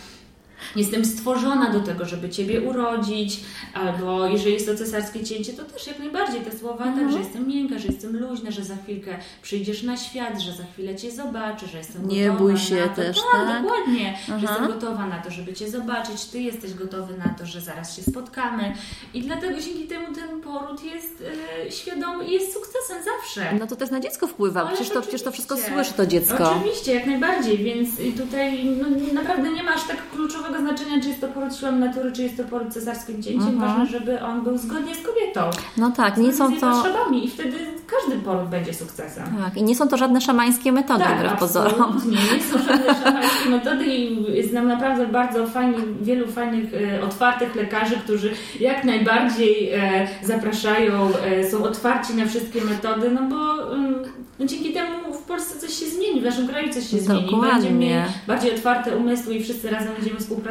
jestem 0.75 1.05
stworzona 1.05 1.71
do 1.71 1.79
tego, 1.79 2.05
żeby 2.05 2.29
Ciebie 2.29 2.61
urodzić, 2.61 3.39
albo 3.73 4.27
jeżeli 4.27 4.53
jest 4.53 4.65
to 4.65 4.75
cesarskie 4.75 5.23
cięcie, 5.23 5.53
to 5.53 5.63
też 5.63 5.87
jak 5.87 5.99
najbardziej 5.99 6.41
te 6.41 6.57
słowa, 6.57 6.83
tak, 6.83 6.95
że 6.95 7.01
mhm. 7.01 7.23
jestem 7.23 7.47
miękka, 7.47 7.79
że 7.79 7.87
jestem 7.87 8.19
luźna, 8.19 8.51
że 8.51 8.63
za 8.63 8.75
chwilkę 8.75 9.17
przyjdziesz 9.41 9.83
na 9.83 9.97
świat, 9.97 10.41
że 10.41 10.51
za 10.51 10.63
chwilę 10.73 10.95
Cię 10.95 11.11
zobaczę, 11.11 11.67
że 11.67 11.77
jestem 11.77 12.07
Nie 12.07 12.27
gotowa 12.27 12.39
bój 12.39 12.57
się 12.57 12.75
na 12.75 12.87
to. 12.87 12.95
też, 12.95 13.17
tak? 13.17 13.47
tak? 13.47 13.63
dokładnie, 13.63 14.13
Aha. 14.23 14.39
że 14.39 14.45
jestem 14.47 14.67
gotowa 14.67 15.07
na 15.07 15.19
to, 15.19 15.31
żeby 15.31 15.53
Cię 15.53 15.69
zobaczyć, 15.69 16.25
Ty 16.25 16.39
jesteś 16.41 16.73
gotowy 16.73 17.17
na 17.17 17.29
to, 17.39 17.45
że 17.45 17.61
zaraz 17.61 17.95
się 17.95 18.03
spotkamy 18.03 18.73
i 19.13 19.21
dlatego 19.21 19.61
dzięki 19.61 19.87
temu 19.87 20.15
ten 20.15 20.41
poród 20.41 20.83
jest 20.83 21.23
e, 21.67 21.71
świadomy 21.71 22.25
i 22.25 22.31
jest 22.31 22.53
sukcesem 22.53 22.97
zawsze. 23.03 23.59
No 23.59 23.67
to 23.67 23.75
też 23.75 23.91
na 23.91 23.99
dziecko 23.99 24.27
wpływa, 24.27 24.65
przecież 24.65 24.89
to, 24.89 25.01
przecież 25.01 25.21
to 25.21 25.31
wszystko 25.31 25.57
słyszy 25.57 25.93
to 25.93 26.05
dziecko. 26.05 26.51
Oczywiście, 26.51 26.93
jak 26.93 27.05
najbardziej, 27.05 27.57
więc 27.57 27.89
tutaj 28.17 28.65
no, 28.65 29.13
naprawdę 29.13 29.49
nie 29.51 29.63
ma 29.63 29.73
aż 29.73 29.83
tak 29.83 30.09
kluczowego 30.11 30.52
znaczenia, 30.59 31.01
czy 31.01 31.07
jest 31.07 31.21
to 31.21 31.27
poród 31.27 31.55
siłą 31.55 31.71
natury, 31.71 32.11
czy 32.11 32.23
jest 32.23 32.37
to 32.37 32.43
poród 32.43 32.73
cesarskim 32.73 33.23
cięciem. 33.23 33.49
Mhm. 33.49 33.59
Ważne, 33.59 33.85
żeby 33.99 34.21
on 34.21 34.43
był 34.43 34.57
zgodnie 34.57 34.95
z 34.95 35.01
kobietą. 35.01 35.49
No 35.77 35.91
tak, 35.91 36.17
nie 36.17 36.33
są 36.33 36.59
to... 36.59 36.71
potrzebami 36.71 37.25
i 37.25 37.29
wtedy 37.29 37.57
każdy 37.87 38.21
poród 38.21 38.49
będzie 38.49 38.73
sukcesem. 38.73 39.23
Tak, 39.43 39.57
i 39.57 39.63
nie 39.63 39.75
są 39.75 39.87
to 39.87 39.97
żadne 39.97 40.21
szamańskie 40.21 40.71
metody, 40.71 41.03
tak, 41.03 41.17
wbrew 41.17 41.39
pozorom. 41.39 42.01
Nie, 42.05 42.37
nie 42.37 42.43
są 42.43 42.59
żadne 42.67 42.95
szamańskie 43.03 43.49
metody 43.49 43.85
i 43.85 44.43
znam 44.49 44.67
naprawdę 44.67 45.07
bardzo 45.07 45.47
fajnych, 45.47 46.03
wielu 46.03 46.27
fajnych, 46.27 46.73
e, 46.73 47.03
otwartych 47.03 47.55
lekarzy, 47.55 47.95
którzy 47.95 48.31
jak 48.59 48.83
najbardziej 48.83 49.73
e, 49.73 50.07
zapraszają, 50.23 51.09
e, 51.25 51.49
są 51.49 51.63
otwarci 51.63 52.15
na 52.15 52.25
wszystkie 52.25 52.61
metody, 52.61 53.11
no 53.11 53.21
bo 53.21 53.73
mm, 53.75 54.03
no 54.39 54.45
dzięki 54.45 54.73
temu 54.73 55.13
w 55.13 55.21
Polsce 55.21 55.59
coś 55.59 55.73
się 55.73 55.85
zmieni, 55.85 56.21
w 56.21 56.23
naszym 56.23 56.47
kraju 56.47 56.73
coś 56.73 56.89
się 56.89 56.97
Dokładnie. 56.97 57.61
zmieni. 57.61 57.79
Będziemy 57.79 58.05
bardziej 58.27 58.55
otwarte 58.55 58.97
umysły 58.97 59.35
i 59.35 59.43
wszyscy 59.43 59.69
razem 59.69 59.93
będziemy 59.93 60.19
współpracować, 60.19 60.42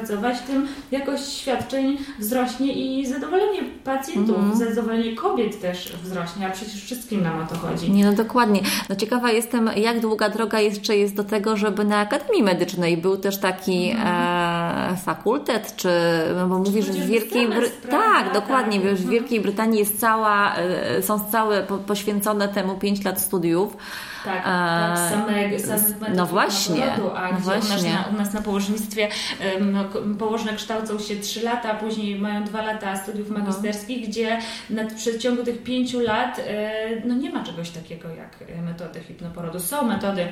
tym 0.47 0.69
jakość 0.91 1.33
świadczeń 1.33 1.99
wzrośnie 2.19 2.73
i 2.73 3.07
zadowolenie 3.07 3.61
pacjentów, 3.85 4.37
mm. 4.37 4.57
zadowolenie 4.57 5.17
kobiet 5.17 5.61
też 5.61 5.93
wzrośnie, 6.05 6.47
a 6.47 6.51
przecież 6.51 6.85
wszystkim 6.85 7.23
nam 7.23 7.41
o 7.41 7.47
to 7.47 7.55
chodzi. 7.55 7.91
Nie, 7.91 8.05
no 8.05 8.13
dokładnie. 8.13 8.61
No 8.89 8.97
ciekawa 8.97 9.31
jestem, 9.31 9.71
jak 9.77 10.01
długa 10.01 10.29
droga 10.29 10.61
jeszcze 10.61 10.97
jest 10.97 11.15
do 11.15 11.25
tego, 11.25 11.57
żeby 11.57 11.85
na 11.85 11.99
Akademii 11.99 12.43
Medycznej 12.43 12.97
był 12.97 13.17
też 13.17 13.39
taki 13.39 13.91
mm. 13.91 14.07
e, 14.07 14.97
fakultet, 14.97 15.77
czy, 15.77 15.89
no 16.37 16.49
bo 16.49 16.59
mówisz, 16.59 16.87
że 16.87 16.93
w 16.93 17.07
Wielkiej 17.07 17.49
Brytanii, 17.49 17.91
tak, 17.91 18.33
dokładnie, 18.35 18.81
tak. 18.81 18.95
w 18.95 19.09
Wielkiej 19.09 19.41
Brytanii 19.41 19.79
jest 19.79 20.01
cała, 20.01 20.57
e, 20.57 21.03
są 21.03 21.21
całe 21.31 21.63
poświęcone 21.63 22.49
temu 22.49 22.75
5 22.75 23.05
lat 23.05 23.21
studiów. 23.21 23.77
Tak, 24.25 24.45
tak 24.45 24.99
samych, 24.99 25.61
samych 25.61 26.15
No 26.15 26.27
właśnie. 26.27 26.83
Porodu, 26.83 27.17
a 27.17 27.33
no 27.33 27.39
właśnie. 27.39 27.91
U, 27.91 27.93
nas 27.93 28.07
na, 28.07 28.15
u 28.15 28.19
nas 28.19 28.33
na 28.33 28.43
położnictwie 28.43 29.09
um, 29.55 29.72
położne 30.19 30.57
kształcą 30.57 30.99
się 30.99 31.17
3 31.17 31.43
lata, 31.43 31.71
a 31.71 31.75
później 31.75 32.21
mają 32.21 32.45
2 32.45 32.63
lata 32.63 32.97
studiów 32.97 33.31
no. 33.31 33.39
magisterskich, 33.39 34.01
no. 34.03 34.09
gdzie 34.09 34.39
na, 34.71 34.85
przeciągu 34.85 35.45
tych 35.45 35.63
5 35.63 35.93
lat 35.93 36.41
e, 36.47 36.73
no 37.05 37.15
nie 37.15 37.31
ma 37.31 37.45
czegoś 37.45 37.71
takiego 37.71 38.09
jak 38.09 38.39
metody 38.63 39.01
hipnoporodu. 39.01 39.61
Są 39.61 39.87
metody 39.87 40.23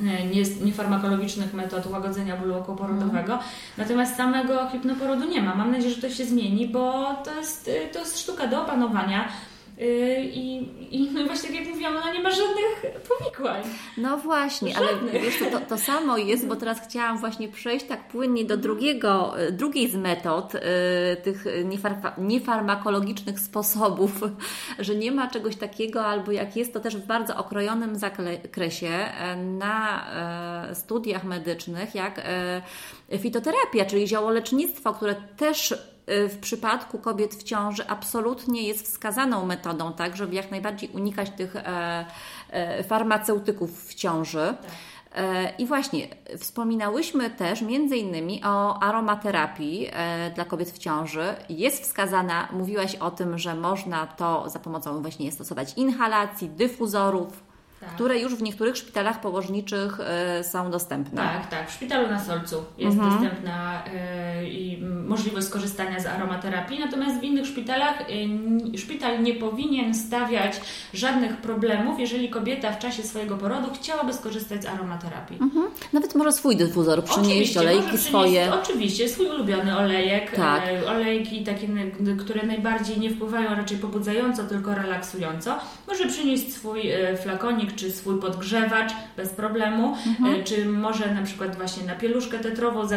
e, 0.00 0.24
niefarmakologicznych 0.64 1.54
metod 1.54 1.86
łagodzenia 1.86 2.36
bólu 2.36 2.58
okołoporodowego. 2.58 3.32
Mm. 3.32 3.44
Natomiast 3.78 4.16
samego 4.16 4.68
hipnoporodu 4.72 5.28
nie 5.28 5.42
ma. 5.42 5.54
Mam 5.54 5.72
nadzieję, 5.72 5.94
że 5.94 6.00
to 6.00 6.10
się 6.10 6.24
zmieni, 6.24 6.68
bo 6.68 7.14
to 7.24 7.34
jest, 7.34 7.68
e, 7.68 7.88
to 7.88 7.98
jest 7.98 8.18
sztuka 8.20 8.46
do 8.46 8.62
opanowania. 8.62 9.28
Yy, 9.78 10.24
I, 10.24 10.56
I 10.90 11.10
no 11.10 11.24
właśnie 11.24 11.48
tak 11.48 11.58
jak 11.58 11.68
mówiłam, 11.68 11.96
ona 11.96 12.12
nie 12.12 12.22
ma 12.22 12.30
żadnych 12.30 12.82
powikłań. 13.08 13.62
No 13.96 14.16
właśnie, 14.16 14.74
żadnych. 14.74 15.14
ale 15.14 15.20
wiesz, 15.20 15.38
to, 15.52 15.60
to 15.60 15.78
samo 15.78 16.16
jest, 16.16 16.46
bo 16.46 16.56
teraz 16.56 16.80
chciałam 16.80 17.18
właśnie 17.18 17.48
przejść 17.48 17.86
tak 17.86 18.08
płynnie 18.08 18.44
do 18.44 18.56
drugiego, 18.56 19.34
drugiej 19.52 19.90
z 19.90 19.96
metod 19.96 20.54
yy, 20.54 20.60
tych 21.22 21.44
niefarmakologicznych 22.18 23.40
sposobów, 23.40 24.12
że 24.78 24.94
nie 24.94 25.12
ma 25.12 25.30
czegoś 25.30 25.56
takiego, 25.56 26.06
albo 26.06 26.32
jak 26.32 26.56
jest, 26.56 26.72
to 26.72 26.80
też 26.80 26.96
w 26.96 27.06
bardzo 27.06 27.36
okrojonym 27.36 27.96
zakresie 27.96 28.88
e, 28.88 29.36
na 29.36 30.06
e, 30.70 30.74
studiach 30.74 31.24
medycznych, 31.24 31.94
jak 31.94 32.18
e, 32.18 33.18
fitoterapia, 33.18 33.84
czyli 33.84 34.08
ziołolecznictwo, 34.08 34.92
które 34.92 35.14
też 35.36 35.74
w 36.08 36.38
przypadku 36.40 36.98
kobiet 36.98 37.34
w 37.34 37.42
ciąży 37.42 37.86
absolutnie 37.88 38.62
jest 38.62 38.84
wskazaną 38.84 39.46
metodą, 39.46 39.92
tak, 39.92 40.16
żeby 40.16 40.34
jak 40.34 40.50
najbardziej 40.50 40.90
unikać 40.90 41.30
tych 41.30 41.56
e, 41.56 42.06
e, 42.50 42.84
farmaceutyków 42.84 43.88
w 43.88 43.94
ciąży. 43.94 44.54
Tak. 44.62 44.70
E, 45.14 45.52
I 45.58 45.66
właśnie 45.66 46.08
wspominałyśmy 46.38 47.30
też 47.30 47.62
między 47.62 47.96
innymi 47.96 48.42
o 48.44 48.82
aromaterapii 48.82 49.90
dla 50.34 50.44
kobiet 50.44 50.70
w 50.70 50.78
ciąży. 50.78 51.34
Jest 51.48 51.82
wskazana, 51.82 52.48
mówiłaś 52.52 52.94
o 52.94 53.10
tym, 53.10 53.38
że 53.38 53.54
można 53.54 54.06
to 54.06 54.48
za 54.48 54.58
pomocą 54.58 55.02
właśnie 55.02 55.32
stosować 55.32 55.74
inhalacji, 55.76 56.48
dyfuzorów, 56.48 57.47
tak. 57.80 57.94
które 57.94 58.18
już 58.18 58.34
w 58.34 58.42
niektórych 58.42 58.76
szpitalach 58.76 59.20
położniczych 59.20 60.00
y, 60.40 60.44
są 60.44 60.70
dostępne. 60.70 61.22
Tak, 61.22 61.50
tak. 61.50 61.70
W 61.70 61.72
szpitalu 61.72 62.08
na 62.08 62.24
Solcu 62.24 62.64
jest 62.78 62.96
mhm. 62.96 63.12
dostępna 63.12 63.82
y, 64.42 64.48
i 64.48 64.82
możliwość 64.82 65.46
skorzystania 65.46 66.00
z 66.00 66.06
aromaterapii, 66.06 66.78
natomiast 66.78 67.20
w 67.20 67.22
innych 67.22 67.46
szpitalach 67.46 68.00
y, 68.74 68.78
szpital 68.78 69.22
nie 69.22 69.34
powinien 69.34 69.94
stawiać 69.94 70.60
żadnych 70.94 71.36
problemów, 71.36 72.00
jeżeli 72.00 72.28
kobieta 72.28 72.72
w 72.72 72.78
czasie 72.78 73.02
swojego 73.02 73.36
porodu 73.36 73.68
chciałaby 73.74 74.14
skorzystać 74.14 74.62
z 74.62 74.66
aromaterapii. 74.66 75.38
Mhm. 75.40 75.66
Nawet 75.92 76.14
może 76.14 76.32
swój 76.32 76.56
dyfuzor 76.56 77.04
przynieść, 77.04 77.56
oczywiście, 77.56 77.60
olejki 77.60 77.98
swoje. 77.98 78.54
Oczywiście, 78.54 79.08
swój 79.08 79.26
ulubiony 79.26 79.78
olejek, 79.78 80.36
tak. 80.36 80.62
olejki 80.88 81.44
takie, 81.44 81.68
które 82.18 82.46
najbardziej 82.46 83.00
nie 83.00 83.10
wpływają 83.10 83.54
raczej 83.54 83.78
pobudzająco, 83.78 84.44
tylko 84.44 84.74
relaksująco. 84.74 85.58
Może 85.88 86.06
przynieść 86.06 86.52
swój 86.52 86.82
flakonik 87.22 87.67
czy 87.76 87.92
swój 87.92 88.20
podgrzewacz 88.20 88.92
bez 89.16 89.28
problemu, 89.28 89.96
mhm. 90.06 90.40
E, 90.40 90.44
czy 90.44 90.64
może 90.64 91.14
na 91.14 91.22
przykład 91.22 91.56
właśnie 91.56 91.86
na 91.86 91.94
pieluszkę 91.94 92.38
tetrową 92.38 92.88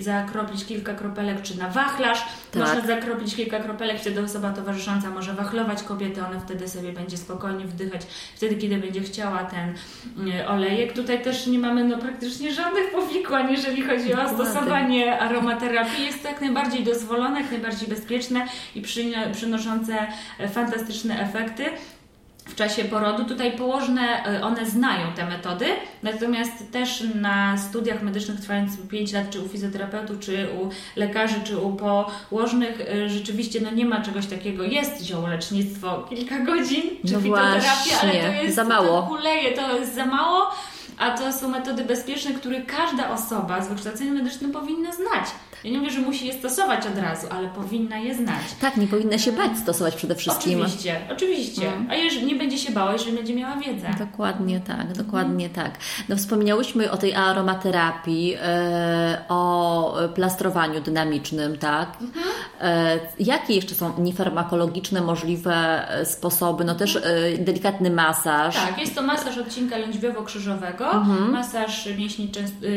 zakropić 0.00 0.64
kilka 0.64 0.94
kropelek, 0.94 1.42
czy 1.42 1.58
na 1.58 1.68
wachlarz 1.68 2.24
tak. 2.52 2.62
można 2.62 2.86
zakropić 2.86 3.36
kilka 3.36 3.60
kropelek, 3.60 4.00
wtedy 4.00 4.20
osoba 4.20 4.50
towarzysząca 4.50 5.10
może 5.10 5.34
wachlować 5.34 5.82
kobietę, 5.82 6.26
ona 6.26 6.40
wtedy 6.40 6.68
sobie 6.68 6.92
będzie 6.92 7.16
spokojnie 7.16 7.64
wdychać, 7.64 8.00
wtedy 8.36 8.56
kiedy 8.56 8.76
będzie 8.76 9.00
chciała 9.00 9.44
ten 9.44 9.74
e, 10.32 10.48
olejek. 10.48 10.92
Tutaj 10.92 11.22
też 11.22 11.46
nie 11.46 11.58
mamy 11.58 11.84
no, 11.84 11.98
praktycznie 11.98 12.52
żadnych 12.52 12.90
powikłań, 12.90 13.52
jeżeli 13.52 13.82
chodzi 13.82 14.14
o 14.14 14.28
stosowanie 14.28 15.20
aromaterapii. 15.20 16.04
Jest 16.04 16.22
to 16.22 16.28
jak 16.28 16.40
najbardziej 16.40 16.84
dozwolone, 16.84 17.40
jak 17.40 17.50
najbardziej 17.50 17.88
bezpieczne 17.88 18.46
i 18.74 18.82
przynoszące 19.32 20.06
e, 20.38 20.48
fantastyczne 20.48 21.20
efekty 21.20 21.64
w 22.50 22.54
czasie 22.54 22.84
porodu. 22.84 23.24
Tutaj 23.24 23.52
położne, 23.52 24.24
e, 24.24 24.42
one 24.42 24.66
znają 24.66 25.12
te 25.12 25.26
metody, 25.26 25.66
natomiast 26.02 26.72
też 26.72 27.04
na 27.14 27.58
studiach 27.58 28.02
medycznych 28.02 28.40
trwających 28.40 28.88
5 28.88 29.12
lat, 29.12 29.30
czy 29.30 29.40
u 29.40 29.48
fizjoterapeutów, 29.48 30.20
czy 30.20 30.48
u 30.60 30.68
lekarzy, 30.96 31.34
czy 31.44 31.58
u 31.58 31.76
położnych, 31.76 32.80
e, 32.80 33.08
rzeczywiście 33.08 33.60
no 33.60 33.70
nie 33.70 33.84
ma 33.84 34.00
czegoś 34.00 34.26
takiego. 34.26 34.64
Jest 34.64 35.04
ziołolecznictwo 35.04 36.06
kilka 36.08 36.38
godzin, 36.38 36.82
czy 37.06 37.12
no 37.12 37.20
fitoterapia, 37.20 38.00
ale 38.02 38.12
to 38.12 38.42
jest 38.42 38.56
za 38.56 38.64
mało. 38.64 39.02
To 39.02 39.08
kuleje, 39.08 39.52
to 39.52 39.78
jest 39.78 39.94
za 39.94 40.06
mało 40.06 40.50
a 41.00 41.10
to 41.10 41.32
są 41.32 41.48
metody 41.48 41.84
bezpieczne, 41.84 42.34
które 42.34 42.60
każda 42.60 43.10
osoba 43.10 43.62
z 43.62 43.68
wykształceniem 43.68 44.14
medycznym 44.14 44.52
powinna 44.52 44.92
znać. 44.92 45.24
Ja 45.64 45.70
nie 45.70 45.78
mówię, 45.78 45.90
że 45.90 46.00
musi 46.00 46.26
je 46.26 46.32
stosować 46.32 46.86
od 46.86 46.98
razu, 46.98 47.26
ale 47.30 47.48
powinna 47.48 47.98
je 47.98 48.14
znać. 48.14 48.42
Tak, 48.60 48.76
nie 48.76 48.86
powinna 48.86 49.18
się 49.18 49.32
bać 49.32 49.58
stosować 49.58 49.96
przede 49.96 50.14
wszystkim. 50.14 50.60
Oczywiście, 50.62 51.00
oczywiście. 51.12 51.72
A 51.90 51.94
jeżeli 51.94 52.26
nie 52.26 52.34
będzie 52.34 52.58
się 52.58 52.72
bała, 52.72 52.92
jeżeli 52.92 53.12
będzie 53.12 53.34
miała 53.34 53.56
wiedzę. 53.56 53.94
Dokładnie 53.98 54.60
tak, 54.60 54.92
dokładnie 54.92 55.50
tak. 55.50 55.78
No, 56.08 56.16
wspomniałyśmy 56.16 56.90
o 56.90 56.96
tej 56.96 57.14
aromaterapii, 57.14 58.36
e, 58.42 59.24
o 59.28 59.94
plastrowaniu 60.14 60.80
dynamicznym, 60.80 61.58
tak? 61.58 61.98
E, 62.60 62.98
jakie 63.18 63.54
jeszcze 63.54 63.74
są 63.74 64.02
niefarmakologiczne 64.02 65.00
możliwe 65.00 65.86
sposoby? 66.04 66.64
No 66.64 66.74
też 66.74 66.96
e, 66.96 67.38
delikatny 67.38 67.90
masaż. 67.90 68.54
Tak, 68.54 68.78
jest 68.78 68.94
to 68.94 69.02
masaż 69.02 69.38
odcinka 69.38 69.76
lędźwiowo-krzyżowego, 69.78 71.04
masaż 71.30 71.88
mięśni, 71.98 72.30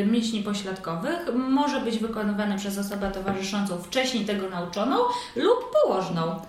mięśni 0.06 0.44
pośladkowych. 0.44 1.20
Może 1.36 1.80
być 1.82 1.98
wykonywany 1.98 2.58
przez 2.58 2.73
osobę 2.77 3.12
towarzyszącą 3.12 3.77
wcześniej 3.77 4.25
tego 4.25 4.50
nauczoną 4.50 4.96
lub 5.36 5.72
położną. 5.84 6.39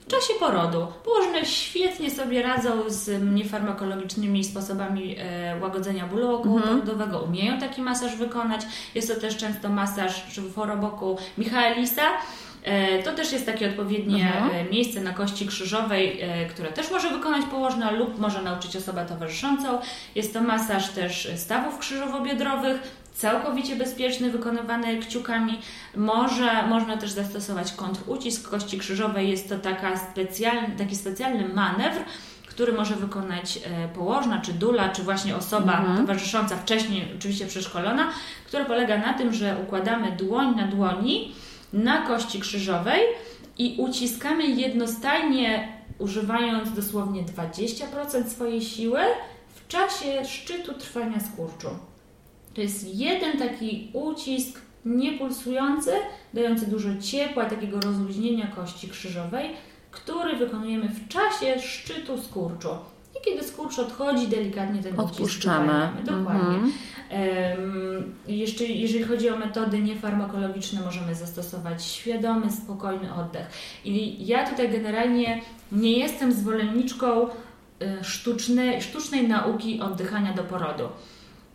W 0.00 0.06
czasie 0.06 0.34
porodu. 0.40 0.86
Położne 1.04 1.46
świetnie 1.46 2.10
sobie 2.10 2.42
radzą 2.42 2.70
z 2.86 3.22
niefarmakologicznymi 3.34 4.44
sposobami 4.44 5.16
e, 5.18 5.56
łagodzenia 5.60 6.06
bólu 6.06 6.34
okołoporodowego. 6.34 7.18
Umieją 7.20 7.58
taki 7.60 7.82
masaż 7.82 8.16
wykonać. 8.16 8.60
Jest 8.94 9.14
to 9.14 9.20
też 9.20 9.36
często 9.36 9.68
masaż 9.68 10.20
przy 10.20 10.42
foroboku 10.42 11.18
Michaelisa. 11.38 12.02
E, 12.62 13.02
To 13.02 13.12
też 13.12 13.32
jest 13.32 13.46
takie 13.46 13.70
odpowiednie 13.70 14.32
e, 14.52 14.64
miejsce 14.64 15.00
na 15.00 15.12
kości 15.12 15.46
krzyżowej, 15.46 16.20
które 16.50 16.72
też 16.72 16.90
może 16.90 17.10
wykonać 17.10 17.46
położna 17.50 17.90
lub 17.90 18.18
może 18.18 18.42
nauczyć 18.42 18.76
osoba 18.76 19.04
towarzyszącą. 19.04 19.78
Jest 20.14 20.32
to 20.34 20.40
masaż 20.40 20.88
też 20.88 21.28
stawów 21.36 21.78
krzyżowo-biodrowych, 21.78 22.78
całkowicie 23.14 23.76
bezpieczny, 23.76 24.30
wykonywany 24.30 24.98
kciukami. 24.98 25.58
Może, 25.96 26.66
można 26.66 26.96
też 26.96 27.10
zastosować 27.10 27.72
kontrucisk 27.72 28.50
kości 28.50 28.78
krzyżowej. 28.78 29.30
Jest 29.30 29.48
to 29.48 29.58
taka 29.58 29.96
specjalny, 29.96 30.76
taki 30.78 30.96
specjalny 30.96 31.48
manewr, 31.48 32.00
który 32.46 32.72
może 32.72 32.96
wykonać 32.96 33.56
e, 33.64 33.88
położna, 33.88 34.40
czy 34.40 34.52
dula, 34.52 34.88
czy 34.88 35.02
właśnie 35.02 35.36
osoba 35.36 35.84
towarzysząca, 35.96 36.56
wcześniej 36.56 37.12
oczywiście 37.16 37.46
przeszkolona, 37.46 38.10
która 38.46 38.64
polega 38.64 38.98
na 38.98 39.14
tym, 39.14 39.34
że 39.34 39.56
układamy 39.62 40.12
dłoń 40.12 40.56
na 40.56 40.66
dłoni 40.66 41.34
na 41.72 42.02
kości 42.02 42.40
krzyżowej 42.40 43.00
i 43.58 43.76
uciskamy 43.78 44.46
jednostajnie, 44.46 45.68
używając 45.98 46.72
dosłownie 46.72 47.22
20% 47.22 48.28
swojej 48.28 48.62
siły 48.62 49.00
w 49.54 49.68
czasie 49.68 50.24
szczytu 50.24 50.74
trwania 50.74 51.20
skurczu. 51.20 51.68
To 52.54 52.60
jest 52.60 52.94
jeden 52.94 53.38
taki 53.38 53.90
ucisk 53.92 54.60
niepulsujący, 54.84 55.90
dający 56.34 56.66
dużo 56.66 56.88
ciepła, 57.00 57.44
takiego 57.44 57.80
rozluźnienia 57.80 58.46
kości 58.46 58.88
krzyżowej, 58.88 59.50
który 59.90 60.36
wykonujemy 60.36 60.88
w 60.88 61.08
czasie 61.08 61.60
szczytu 61.60 62.22
skurczu. 62.22 62.68
I 63.20 63.24
kiedy 63.24 63.44
skurcz 63.44 63.78
odchodzi, 63.78 64.28
delikatnie 64.28 64.82
ten 64.82 64.94
ucisk 64.94 65.10
Odpuszczamy. 65.10 65.66
zwalniamy. 65.66 66.02
Dokładnie. 66.04 66.54
Mhm. 66.54 66.72
Em, 67.10 68.14
Jeszcze 68.28 68.64
jeżeli 68.64 69.04
chodzi 69.04 69.30
o 69.30 69.36
metody 69.36 69.78
niefarmakologiczne, 69.78 70.80
możemy 70.80 71.14
zastosować 71.14 71.84
świadomy, 71.84 72.52
spokojny 72.52 73.14
oddech. 73.14 73.46
I 73.84 74.26
ja 74.26 74.50
tutaj 74.50 74.70
generalnie 74.72 75.40
nie 75.72 75.98
jestem 75.98 76.32
zwolenniczką 76.32 77.28
sztucznej, 78.02 78.82
sztucznej 78.82 79.28
nauki 79.28 79.80
oddychania 79.80 80.32
do 80.32 80.42
porodu. 80.42 80.88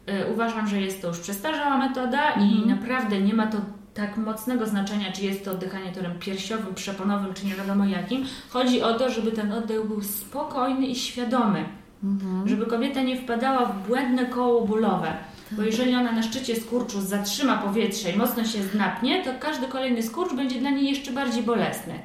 Y, 0.09 0.33
Uważam, 0.33 0.67
że 0.67 0.81
jest 0.81 1.01
to 1.01 1.07
już 1.07 1.19
przestarzała 1.19 1.77
metoda 1.77 2.31
i 2.31 2.67
naprawdę 2.67 3.21
nie 3.21 3.33
ma 3.33 3.47
to 3.47 3.57
tak 3.93 4.17
mocnego 4.17 4.65
znaczenia, 4.65 5.11
czy 5.11 5.21
jest 5.21 5.45
to 5.45 5.51
oddychanie 5.51 5.91
torem 5.91 6.19
piersiowym, 6.19 6.75
przeponowym, 6.75 7.33
czy 7.33 7.45
nie 7.45 7.55
wiadomo 7.55 7.85
jakim. 7.85 8.25
Chodzi 8.49 8.81
o 8.81 8.93
to, 8.93 9.09
żeby 9.09 9.31
ten 9.31 9.51
oddech 9.53 9.87
był 9.87 10.01
spokojny 10.03 10.87
i 10.87 10.95
świadomy. 10.95 11.65
Żeby 12.45 12.65
kobieta 12.65 13.01
nie 13.01 13.17
wpadała 13.21 13.65
w 13.65 13.87
błędne 13.87 14.25
koło 14.25 14.67
bólowe. 14.67 15.13
Bo 15.51 15.61
jeżeli 15.63 15.95
ona 15.95 16.11
na 16.11 16.23
szczycie 16.23 16.55
skurczu 16.55 17.01
zatrzyma 17.01 17.57
powietrze 17.57 18.11
i 18.11 18.17
mocno 18.17 18.45
się 18.45 18.63
znapnie, 18.63 19.23
to 19.23 19.31
każdy 19.39 19.67
kolejny 19.67 20.03
skurcz 20.03 20.33
będzie 20.33 20.59
dla 20.59 20.69
niej 20.69 20.89
jeszcze 20.89 21.11
bardziej 21.11 21.43
bolesny. 21.43 21.99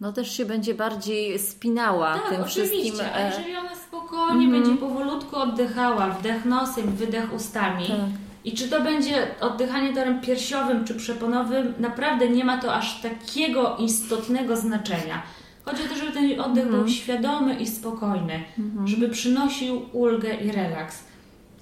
No 0.00 0.12
też 0.12 0.36
się 0.36 0.44
będzie 0.44 0.74
bardziej 0.74 1.38
spinała 1.38 2.14
Tak, 2.14 2.28
tym 2.28 2.42
oczywiście. 2.42 2.80
wszystkim. 2.80 3.06
A 3.14 3.18
e, 3.18 3.28
jeżeli 3.28 3.56
ona 3.56 3.76
spokojnie 4.10 4.48
będzie 4.48 4.76
powolutku 4.76 5.36
oddychała, 5.36 6.10
wdech 6.10 6.44
nosem, 6.44 6.86
wydech 6.86 7.34
ustami. 7.34 7.86
Tak. 7.86 7.96
I 8.44 8.52
czy 8.52 8.68
to 8.68 8.80
będzie 8.80 9.26
oddychanie 9.40 9.94
torem 9.94 10.20
piersiowym 10.20 10.84
czy 10.84 10.94
przeponowym, 10.94 11.74
naprawdę 11.78 12.28
nie 12.28 12.44
ma 12.44 12.58
to 12.58 12.74
aż 12.74 13.00
takiego 13.00 13.76
istotnego 13.76 14.56
znaczenia. 14.56 15.22
Chodzi 15.64 15.82
o 15.82 15.88
to, 15.88 15.94
żeby 15.94 16.12
ten 16.12 16.40
oddech 16.40 16.70
był 16.70 16.88
świadomy 16.88 17.54
i 17.54 17.66
spokojny, 17.66 18.44
żeby 18.84 19.08
przynosił 19.08 19.82
ulgę 19.92 20.34
i 20.34 20.52
relaks. 20.52 21.04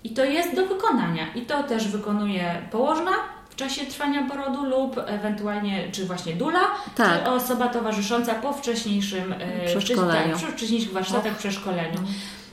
I 0.05 0.11
to 0.11 0.25
jest 0.25 0.55
do 0.55 0.67
wykonania. 0.67 1.33
I 1.35 1.41
to 1.41 1.63
też 1.63 1.89
wykonuje 1.89 2.63
położna 2.71 3.11
czasie 3.59 3.87
trwania 3.87 4.23
porodu 4.23 4.64
lub 4.64 5.01
ewentualnie, 5.07 5.88
czy 5.92 6.07
właśnie 6.07 6.35
dula, 6.35 6.61
Tak. 6.94 7.25
czy 7.25 7.31
osoba 7.31 7.68
towarzysząca 7.68 8.35
po 8.35 8.53
wcześniejszym 8.53 9.35
e, 9.38 9.66
Przeszkoleniu. 9.66 10.38
Tak, 10.38 10.51
wcześniejszych 10.51 10.92
warsztatach, 10.92 11.37
przeszkoleniu. 11.37 11.99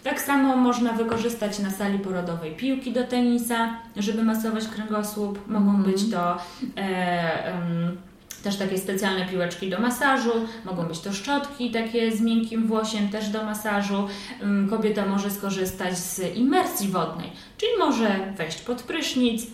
Tak 0.03 0.21
samo 0.21 0.55
można 0.57 0.93
wykorzystać 0.93 1.59
na 1.59 1.71
sali 1.71 1.99
porodowej 1.99 2.51
piłki 2.55 2.91
do 2.93 3.03
tenisa, 3.03 3.75
żeby 3.95 4.23
masować 4.23 4.67
kręgosłup. 4.67 5.47
Mogą 5.47 5.83
być 5.83 6.11
to 6.11 6.37
e, 6.77 7.51
też 8.43 8.55
takie 8.55 8.77
specjalne 8.77 9.25
piłeczki 9.25 9.69
do 9.69 9.79
masażu, 9.79 10.31
mogą 10.65 10.83
być 10.83 10.99
to 10.99 11.13
szczotki 11.13 11.71
takie 11.71 12.11
z 12.11 12.21
miękkim 12.21 12.67
włosiem 12.67 13.09
też 13.09 13.29
do 13.29 13.43
masażu. 13.43 14.07
Kobieta 14.69 15.05
może 15.05 15.31
skorzystać 15.31 15.97
z 15.97 16.35
imersji 16.35 16.89
wodnej, 16.89 17.31
czyli 17.57 17.71
może 17.79 18.33
wejść 18.37 18.61
pod 18.61 18.83
prysznic, 18.83 19.47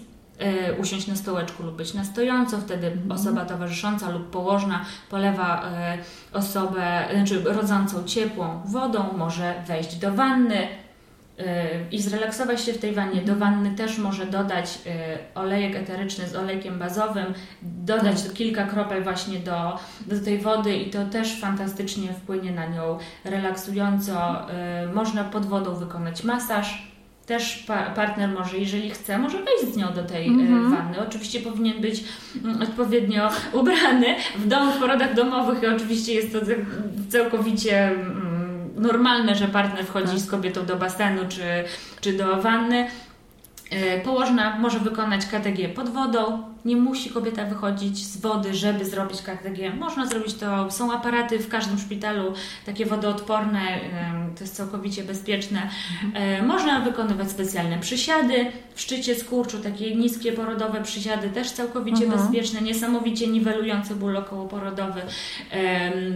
usiąść 0.80 1.08
na 1.08 1.16
stołeczku 1.16 1.64
lub 1.64 1.76
być 1.76 1.94
na 1.94 2.04
stojąco, 2.04 2.58
wtedy 2.58 2.92
osoba 3.10 3.46
towarzysząca 3.46 4.10
lub 4.10 4.30
położna 4.30 4.86
polewa 5.10 5.64
e, 5.66 5.98
osobę, 6.34 7.06
znaczy 7.14 7.44
rodzącą 7.46 8.04
ciepłą 8.04 8.62
wodą, 8.66 9.06
może 9.18 9.54
wejść 9.68 9.96
do 9.96 10.14
wanny 10.14 10.68
e, 11.38 11.90
i 11.92 12.02
zrelaksować 12.02 12.62
się 12.62 12.74
w 12.74 12.78
tej 12.78 12.94
wannie. 12.94 13.22
Do 13.22 13.36
wanny 13.36 13.76
też 13.76 13.98
może 13.98 14.26
dodać 14.26 14.80
olejek 15.36 15.76
eteryczny 15.76 16.28
z 16.28 16.36
olejkiem 16.36 16.80
bazowym, 16.80 17.34
dodać 17.62 18.18
kilka 18.34 18.66
kropel 18.66 19.04
właśnie 19.04 19.40
do, 19.40 19.80
do 20.08 20.26
tej 20.26 20.40
wody 20.40 20.78
i 20.78 20.90
to 20.90 21.06
też 21.06 21.40
fantastycznie 21.40 22.14
wpłynie 22.14 22.52
na 22.52 22.66
nią 22.66 22.98
relaksująco. 23.24 24.46
Można 24.94 25.24
pod 25.24 25.46
wodą 25.46 25.76
wykonać 25.76 26.24
masaż. 26.24 26.91
Też 27.26 27.64
pa- 27.68 27.90
partner 27.90 28.30
może, 28.30 28.58
jeżeli 28.58 28.90
chce, 28.90 29.18
może 29.18 29.38
wejść 29.38 29.74
z 29.74 29.78
nią 29.78 29.88
do 29.94 30.04
tej 30.04 30.28
e, 30.28 30.32
wanny. 30.70 31.00
Oczywiście 31.08 31.40
powinien 31.40 31.82
być 31.82 32.04
mm, 32.44 32.62
odpowiednio 32.62 33.30
ubrany. 33.62 34.16
W 34.38 34.48
domu, 34.48 34.72
w 34.72 34.78
porodach 34.78 35.14
domowych 35.14 35.64
i 35.64 35.68
oczywiście 35.68 36.14
jest 36.14 36.32
to 36.34 36.40
cał- 36.40 36.66
całkowicie 37.10 37.88
mm, 37.88 38.70
normalne, 38.76 39.36
że 39.36 39.48
partner 39.48 39.86
wchodzi 39.86 40.20
z 40.20 40.30
kobietą 40.32 40.66
do 40.66 40.76
basenu 40.76 41.22
czy, 41.30 41.42
czy 42.02 42.14
do 42.14 42.42
wanny. 42.42 42.88
E, 43.72 44.00
Położna 44.02 44.60
może 44.60 44.80
wykonać 44.80 45.26
KTG 45.26 45.70
pod 45.70 45.90
wodą. 45.90 46.44
Nie 46.66 46.76
musi 46.76 47.10
kobieta 47.10 47.46
wychodzić 47.46 48.06
z 48.06 48.18
wody, 48.18 48.54
żeby 48.54 48.86
zrobić 48.86 49.22
KTG. 49.22 49.74
Można 49.80 50.06
zrobić 50.06 50.34
to. 50.34 50.72
Są 50.72 50.94
aparaty 50.94 51.40
w 51.40 51.50
każdym 51.50 51.80
szpitalu, 51.80 52.34
takie 52.66 52.86
wodoodporne, 52.86 53.60
to 54.36 54.44
jest 54.44 54.56
całkowicie 54.56 55.04
bezpieczne. 55.04 55.70
E, 56.14 56.42
Można 56.44 56.80
wykonywać 56.80 57.32
specjalne 57.32 57.80
przysiady 57.80 58.46
w 58.76 58.82
szczycie 58.82 59.16
skurczu, 59.16 59.60
takie 59.60 59.96
niskie 59.96 60.32
porodowe 60.32 60.82
przysiady, 60.84 61.30
też 61.30 61.52
całkowicie 61.52 62.08
bezpieczne, 62.08 62.62
niesamowicie 62.62 63.28
niwelujące 63.28 63.96
ból 63.96 64.18
okołoporodowy. 64.18 65.02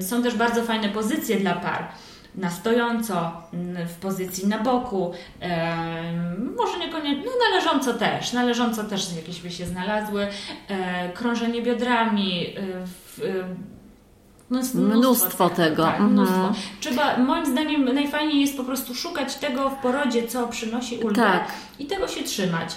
Są 0.02 0.24
też 0.24 0.36
bardzo 0.36 0.63
fajne 0.63 0.89
pozycje 0.89 1.39
dla 1.39 1.54
par 1.54 1.88
na 2.38 2.50
stojąco, 2.50 3.32
mm, 3.54 3.88
w 3.88 3.93
pozycji 3.93 4.48
na 4.48 4.60
boku, 4.60 5.13
może 6.58 6.80
niekoniecznie, 6.80 7.24
no 7.26 7.32
należąco 7.50 7.93
też, 7.93 8.34
należąco 8.34 8.84
też 8.84 9.15
jakieś 9.15 9.41
by 9.41 9.52
się 9.52 9.65
znalazły, 9.65 10.28
e, 10.67 11.10
krążenie 11.10 11.62
biodrami, 11.62 12.48
e, 12.48 12.88
w, 12.88 13.19
e, 13.19 13.76
no 14.50 14.58
jest 14.58 14.76
Mnóstwo 14.76 15.50
tego, 15.50 15.84
Tak, 15.84 15.93
mhm. 15.93 16.12
mnóstwo. 16.12 16.54
Trzeba, 16.80 17.17
moim 17.17 17.45
zdaniem 17.45 17.93
najfajniej 17.93 18.41
jest 18.41 18.58
po 18.58 18.63
prostu 18.63 18.95
szukać 18.95 19.36
tego 19.36 19.69
w 19.69 19.76
porodzie, 19.76 20.28
co 20.28 20.48
przynosi 20.48 20.98
ulgę 20.98 21.21
Tak. 21.21 21.52
i 21.80 21.86
tego 21.86 22.08
się 22.08 22.24
trzymać, 22.24 22.76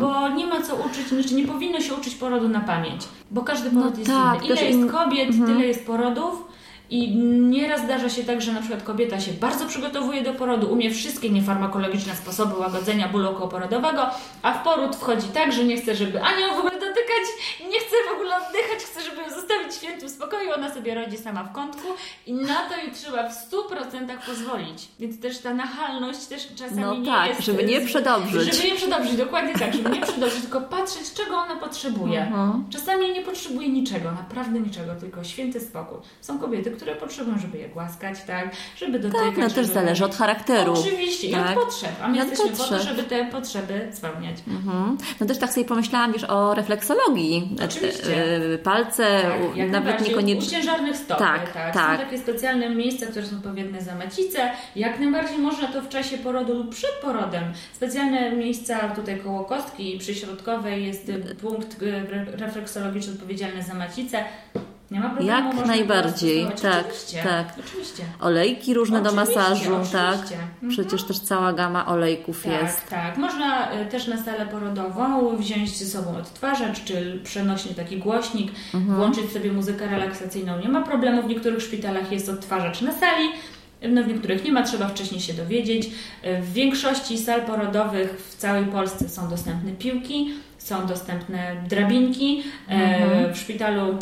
bo 0.00 0.28
nie 0.28 0.46
ma 0.46 0.62
co 0.62 0.76
uczyć, 0.76 1.08
znaczy 1.08 1.34
nie 1.34 1.46
powinno 1.46 1.80
się 1.80 1.94
uczyć 1.94 2.14
porodu 2.14 2.48
na 2.48 2.60
pamięć, 2.60 3.02
bo 3.30 3.42
każdy 3.42 3.70
poród 3.70 3.98
jest 3.98 4.10
tak, 4.10 4.44
inny. 4.44 4.54
Ile 4.54 4.64
jest 4.64 4.92
kobiet, 4.92 5.28
tyle 5.46 5.66
jest 5.66 5.86
porodów 5.86 6.54
I 6.90 7.16
nieraz 7.50 7.80
zdarza 7.80 8.08
się 8.08 8.24
tak, 8.24 8.42
że 8.42 8.52
na 8.52 8.60
przykład 8.60 8.82
kobieta 8.82 9.20
się 9.20 9.32
bardzo 9.32 9.66
przygotowuje 9.66 10.22
do 10.22 10.34
porodu, 10.34 10.72
umie 10.72 10.90
wszystkie 10.90 11.30
niefarmakologiczne 11.30 12.14
sposoby 12.14 12.58
łagodzenia 12.58 13.08
bólu 13.08 13.28
okołoporodowego, 13.30 14.06
a 14.42 14.52
w 14.52 14.64
poród 14.64 14.96
wchodzi 14.96 15.28
tak, 15.28 15.52
że 15.52 15.64
nie 15.64 15.76
chce, 15.76 15.94
żeby 15.94 16.22
anioł 16.22 16.54
w 16.54 16.58
ogóle 16.58 16.72
dotykać, 16.72 17.24
nie 17.60 17.80
chce 17.80 17.96
w 18.10 18.14
ogóle 18.14 18.23
oddychać, 18.48 18.78
chce, 18.84 19.00
żeby 19.02 19.22
ją 19.22 19.30
zostawić 19.30 19.72
w 19.72 19.76
świętym 19.76 20.08
spokoju, 20.08 20.52
ona 20.52 20.74
sobie 20.74 20.94
rodzi 20.94 21.18
sama 21.18 21.44
w 21.44 21.52
kątku 21.52 21.88
i 22.26 22.32
na 22.34 22.56
to 22.68 22.76
jej 22.76 22.92
trzeba 22.92 23.28
w 23.28 23.50
100% 23.50 24.18
pozwolić. 24.26 24.88
Więc 25.00 25.20
też 25.20 25.38
ta 25.38 25.54
nachalność 25.54 26.26
też 26.26 26.48
czasami 26.56 26.80
No 26.80 26.94
nie 26.94 27.06
tak, 27.06 27.28
jest... 27.28 27.40
żeby 27.42 27.64
nie 27.64 27.80
przedobrzyć. 27.80 28.54
Żeby 28.56 28.68
nie 28.68 28.76
przedobrzyć, 28.76 29.16
dokładnie 29.16 29.54
tak, 29.54 29.74
żeby 29.74 29.90
nie 29.90 30.00
przedobrzyć, 30.00 30.40
tylko 30.40 30.60
patrzeć, 30.60 31.12
czego 31.14 31.36
ona 31.36 31.56
potrzebuje. 31.56 32.20
Mhm. 32.22 32.64
Czasami 32.70 33.12
nie 33.12 33.22
potrzebuje 33.22 33.68
niczego, 33.68 34.12
naprawdę 34.12 34.60
niczego, 34.60 34.94
tylko 34.94 35.24
święty 35.24 35.60
spokój. 35.60 35.98
Są 36.20 36.38
kobiety, 36.38 36.70
które 36.70 36.94
potrzebują, 36.96 37.38
żeby 37.38 37.58
je 37.58 37.68
głaskać, 37.68 38.16
tak, 38.26 38.50
żeby 38.76 38.98
dotykać. 38.98 39.26
Tak, 39.26 39.36
no 39.36 39.44
też 39.44 39.54
żeby... 39.54 39.66
zależy 39.74 40.04
od 40.04 40.14
charakteru. 40.16 40.72
Oczywiście, 40.72 41.26
i 41.26 41.32
Tak. 41.32 41.58
od 41.58 41.64
potrzeb. 41.64 41.90
A 42.02 42.08
my 42.08 42.16
I 42.16 42.18
jesteśmy 42.18 42.44
po 42.50 42.56
potrzeb. 42.56 42.78
to, 42.78 42.84
żeby 42.84 43.02
te 43.02 43.24
potrzeby 43.24 43.88
spełniać. 43.92 44.36
Mhm. 44.48 44.98
No 45.20 45.26
też 45.26 45.38
tak 45.38 45.52
sobie 45.52 45.66
pomyślałam, 45.66 46.12
wiesz, 46.12 46.24
o 46.24 46.54
refleksologii. 46.54 47.56
Oczywiście. 47.64 48.33
E, 48.36 48.58
Palce, 48.58 49.22
Tak, 49.22 49.56
jak 49.56 49.70
nawet 49.70 50.08
niekoniecznie. 50.08 50.58
U 50.58 50.62
ciężarnych 50.62 50.96
stopy, 50.96 51.18
Tak, 51.24 51.52
tak, 51.52 51.74
tak. 51.74 51.98
Są 52.00 52.04
takie 52.04 52.18
specjalne 52.18 52.70
miejsca, 52.70 53.06
które 53.06 53.26
są 53.26 53.36
odpowiednie 53.36 53.80
za 53.82 53.94
macicę. 53.94 54.50
Jak 54.76 55.00
najbardziej 55.00 55.38
można 55.38 55.68
to 55.68 55.82
w 55.82 55.88
czasie 55.88 56.18
porodu 56.18 56.54
lub 56.54 56.70
przed 56.74 56.90
porodem. 57.02 57.44
Specjalne 57.72 58.32
miejsca 58.32 58.88
tutaj 58.88 59.18
koło 59.18 59.44
kostki 59.44 59.98
przyśrodkowej 59.98 60.86
jest 60.86 61.08
y, 61.08 61.34
punkt 61.40 61.82
y, 61.82 61.86
re- 61.94 62.26
refleksologiczny 62.36 63.12
odpowiedzialny 63.12 63.62
za 63.62 63.74
macicę. 63.74 64.24
Nie 64.94 65.00
ma 65.00 65.08
problemu. 65.10 65.28
Jak 65.38 65.44
można 65.44 65.66
najbardziej, 65.66 66.46
tak, 66.62 66.84
oczywiście, 66.86 67.22
tak. 67.22 67.46
Oczywiście. 67.66 68.02
Olejki 68.20 68.74
różne 68.74 69.02
do 69.02 69.10
Oczywiście, 69.10 69.38
masażu, 69.40 69.70
tak. 69.92 70.12
oczywiście. 70.14 70.34
Mhm. 70.42 70.70
Przecież 70.70 71.02
też 71.02 71.18
cała 71.18 71.52
gama 71.52 71.86
olejków 71.86 72.42
Tak, 72.42 72.62
jest. 72.62 72.86
tak. 72.90 73.16
Można 73.16 73.72
y, 73.82 73.86
też 73.86 74.06
na 74.06 74.22
salę 74.22 74.46
porodową 74.46 75.36
wziąć 75.36 75.76
ze 75.78 75.86
sobą 75.86 76.16
odtwarzacz, 76.16 76.84
czy 76.84 77.20
przenośny 77.24 77.74
taki 77.74 77.96
głośnik, 77.96 78.52
Mhm. 78.74 78.96
włączyć 78.96 79.32
sobie 79.32 79.52
muzykę 79.52 79.86
relaksacyjną. 79.86 80.58
Nie 80.60 80.68
ma 80.68 80.82
problemu, 80.82 81.22
w 81.22 81.26
niektórych 81.28 81.62
szpitalach 81.62 82.12
jest 82.12 82.28
odtwarzacz 82.28 82.80
na 82.80 82.92
sali, 82.92 83.28
no 83.88 84.02
w 84.02 84.08
niektórych 84.08 84.44
nie 84.44 84.52
ma, 84.52 84.62
trzeba 84.62 84.88
wcześniej 84.88 85.20
się 85.20 85.32
dowiedzieć. 85.32 85.90
W 86.42 86.52
większości 86.52 87.18
sal 87.18 87.42
porodowych 87.42 88.26
w 88.28 88.36
całej 88.36 88.64
Polsce 88.66 89.08
są 89.08 89.28
dostępne 89.28 89.72
piłki, 89.72 90.30
są 90.58 90.86
dostępne 90.86 91.56
drabinki. 91.68 92.42
E, 92.68 92.72
Mhm. 92.72 93.34
W 93.34 93.38
szpitalu 93.38 93.98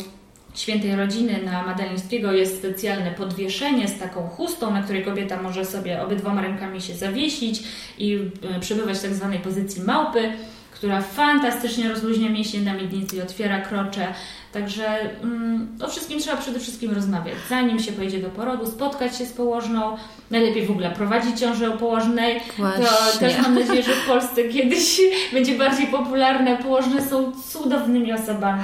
Świętej 0.53 0.95
Rodziny 0.95 1.39
na 1.45 1.63
Madalińskiego 1.63 2.31
jest 2.31 2.57
specjalne 2.57 3.11
podwieszenie 3.11 3.87
z 3.87 3.99
taką 3.99 4.27
chustą, 4.27 4.73
na 4.73 4.81
której 4.81 5.05
kobieta 5.05 5.41
może 5.41 5.65
sobie 5.65 6.01
obydwoma 6.01 6.41
rękami 6.41 6.81
się 6.81 6.93
zawiesić 6.93 7.63
i 7.97 8.19
e, 8.55 8.59
przebywać 8.59 8.97
w 8.97 9.01
tak 9.01 9.13
zwanej 9.13 9.39
pozycji 9.39 9.81
małpy, 9.81 10.33
która 10.71 11.01
fantastycznie 11.01 11.89
rozluźnia 11.89 12.29
mięśnie 12.29 12.61
na 12.61 12.73
miednicy 12.73 13.15
i 13.15 13.21
otwiera 13.21 13.61
krocze. 13.61 14.13
Także 14.53 14.99
mm, 15.23 15.67
o 15.83 15.87
wszystkim 15.89 16.19
trzeba 16.19 16.37
przede 16.37 16.59
wszystkim 16.59 16.91
rozmawiać. 16.91 17.35
Zanim 17.49 17.79
się 17.79 17.91
pojedzie 17.91 18.19
do 18.19 18.29
porodu, 18.29 18.67
spotkać 18.67 19.17
się 19.17 19.25
z 19.25 19.31
położną, 19.31 19.97
najlepiej 20.31 20.65
w 20.65 20.71
ogóle 20.71 20.91
prowadzić 20.91 21.39
ciążę 21.39 21.73
o 21.73 21.77
położnej. 21.77 22.39
To 22.39 22.63
Właśnie. 22.63 23.19
też 23.19 23.41
mam 23.41 23.55
nadzieję, 23.55 23.83
że 23.83 23.93
w 23.93 24.07
Polsce 24.07 24.43
kiedyś 24.43 25.01
będzie 25.33 25.57
bardziej 25.57 25.87
popularne. 25.87 26.57
Położne 26.57 27.01
są 27.01 27.31
cudownymi 27.51 28.13
osobami. 28.13 28.63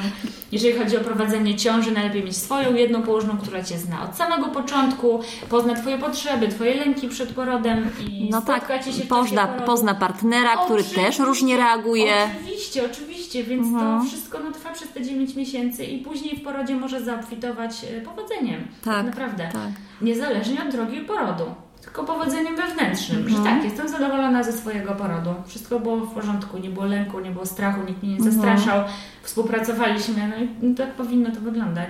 Jeżeli 0.52 0.80
chodzi 0.80 0.98
o 0.98 1.00
prowadzenie 1.00 1.56
ciąży, 1.56 1.92
najlepiej 1.92 2.24
mieć 2.24 2.38
swoją 2.38 2.74
jedną 2.76 3.02
położną, 3.02 3.38
która 3.38 3.64
Cię 3.64 3.78
zna 3.78 4.10
od 4.10 4.16
samego 4.16 4.48
początku, 4.48 5.20
pozna 5.50 5.76
Twoje 5.76 5.98
potrzeby, 5.98 6.48
Twoje 6.48 6.76
lęki 6.76 7.10
przed 7.10 7.30
porodem 7.30 7.90
i 8.10 8.30
No 8.32 8.42
tak, 8.42 8.84
się 8.86 9.06
pozna, 9.06 9.48
pozna 9.48 9.94
partnera, 9.96 10.58
który 10.66 10.84
też 10.84 11.20
różnie 11.20 11.58
reaguje. 11.58 12.14
Oczywiście, 12.44 12.86
oczywiście, 12.86 13.44
więc 13.44 13.68
Mhm. 13.68 14.02
to 14.02 14.08
wszystko 14.08 14.40
no, 14.40 14.52
trwa 14.52 14.72
przez 14.72 14.90
te 14.90 15.02
9 15.02 15.36
miesięcy 15.36 15.79
i 15.86 15.98
później 16.00 16.38
w 16.38 16.44
porodzie 16.44 16.76
może 16.76 17.02
zaobfitować 17.02 17.72
e, 17.98 18.02
powodzeniem. 18.02 18.68
Tak, 18.84 19.06
Naprawdę. 19.06 19.50
tak. 19.54 19.70
Niezależnie 20.02 20.64
od 20.64 20.72
drogi 20.72 21.02
porodu. 21.02 21.44
Tylko 21.82 22.04
powodzeniem 22.04 22.56
wewnętrznym, 22.56 23.18
Mhm. 23.22 23.38
że 23.38 23.44
tak, 23.50 23.64
jestem 23.64 23.90
zadowolona 23.90 24.44
ze 24.44 24.52
swojego 24.54 24.96
porodu. 24.96 25.30
Wszystko 25.48 25.80
było 25.80 25.98
w 25.98 26.14
porządku, 26.14 26.58
nie 26.58 26.70
było 26.70 26.86
lęku, 26.86 27.20
nie 27.20 27.32
było 27.32 27.46
strachu, 27.46 27.80
nikt 27.88 28.04
mnie 28.04 28.12
nie 28.12 28.18
Mhm. 28.18 28.34
zastraszał. 28.34 28.84
Współpracowaliśmy, 29.24 30.28
no 30.62 30.68
i 30.70 30.76
tak 30.76 30.94
powinno 30.94 31.32
to 31.32 31.40
wyglądać. 31.42 31.90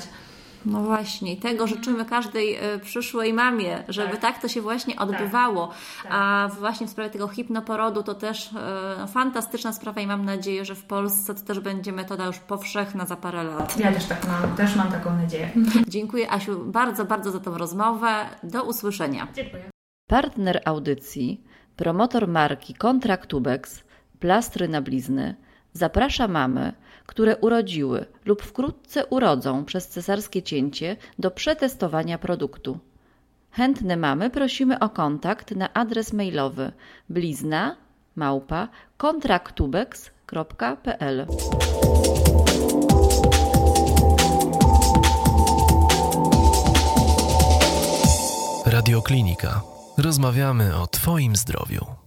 No 0.66 0.80
właśnie, 0.84 1.38
tego 1.38 1.68
życzymy 1.68 2.06
każdej 2.06 2.56
e, 2.56 2.80
przyszłej 2.80 3.34
mamie, 3.34 3.84
żeby 3.88 4.12
tak, 4.12 4.22
Tak. 4.22 4.42
to 4.42 4.48
się 4.48 4.62
właśnie 4.62 5.00
odbywało. 5.00 5.68
Tak. 6.04 6.12
A 6.16 6.50
właśnie 6.60 6.88
w 6.88 6.90
sprawie 6.90 7.10
tego 7.10 7.28
hipnoporodu 7.28 8.04
to 8.04 8.16
też 8.16 8.50
e, 8.56 9.08
fantastyczna 9.08 9.74
sprawa 9.74 10.02
i 10.02 10.08
mam 10.08 10.26
nadzieję, 10.26 10.66
że 10.66 10.76
w 10.76 10.84
Polsce 10.84 11.36
to 11.36 11.42
też 11.42 11.60
będzie 11.60 11.92
metoda 11.92 12.26
już 12.26 12.40
powszechna 12.40 13.06
za 13.06 13.16
parę 13.16 13.44
lat. 13.44 13.80
Ja 13.80 13.92
też 13.92 14.06
tak 14.06 14.28
mam, 14.28 14.56
też 14.56 14.76
mam 14.76 14.92
taką 14.92 15.16
nadzieję. 15.18 15.52
Dziękuję 15.88 16.32
Asiu 16.32 16.66
bardzo, 16.66 17.06
bardzo 17.06 17.32
za 17.32 17.40
tą 17.40 17.58
rozmowę. 17.58 18.26
Do 18.44 18.64
usłyszenia. 18.64 19.28
Dziękuję. 19.34 19.70
Partner 20.08 20.62
audycji, 20.66 21.44
promotor 21.76 22.28
marki 22.28 22.74
Kontraktubex, 22.74 23.84
plastry 24.20 24.68
na 24.68 24.82
blizny, 24.82 25.36
zaprasza 25.74 26.28
mamy, 26.28 26.74
które 27.10 27.38
urodziły 27.38 28.06
lub 28.26 28.42
wkrótce 28.42 29.06
urodzą 29.06 29.66
przez 29.66 29.88
cesarskie 29.88 30.44
cięcie 30.44 30.98
do 31.20 31.32
przetestowania 31.32 32.18
produktu. 32.18 32.80
Chętne 33.52 33.98
mamy 33.98 34.30
prosimy 34.30 34.80
o 34.80 34.90
kontakt 34.90 35.52
na 35.52 35.74
adres 35.74 36.14
mailowy 36.14 36.72
blizna 37.10 37.76
małpa 38.16 38.68
kontraktubex.pl 38.98 41.28
Radioklinika. 48.66 49.62
Rozmawiamy 49.98 50.76
o 50.76 50.88
Twoim 50.88 51.36
zdrowiu. 51.36 51.99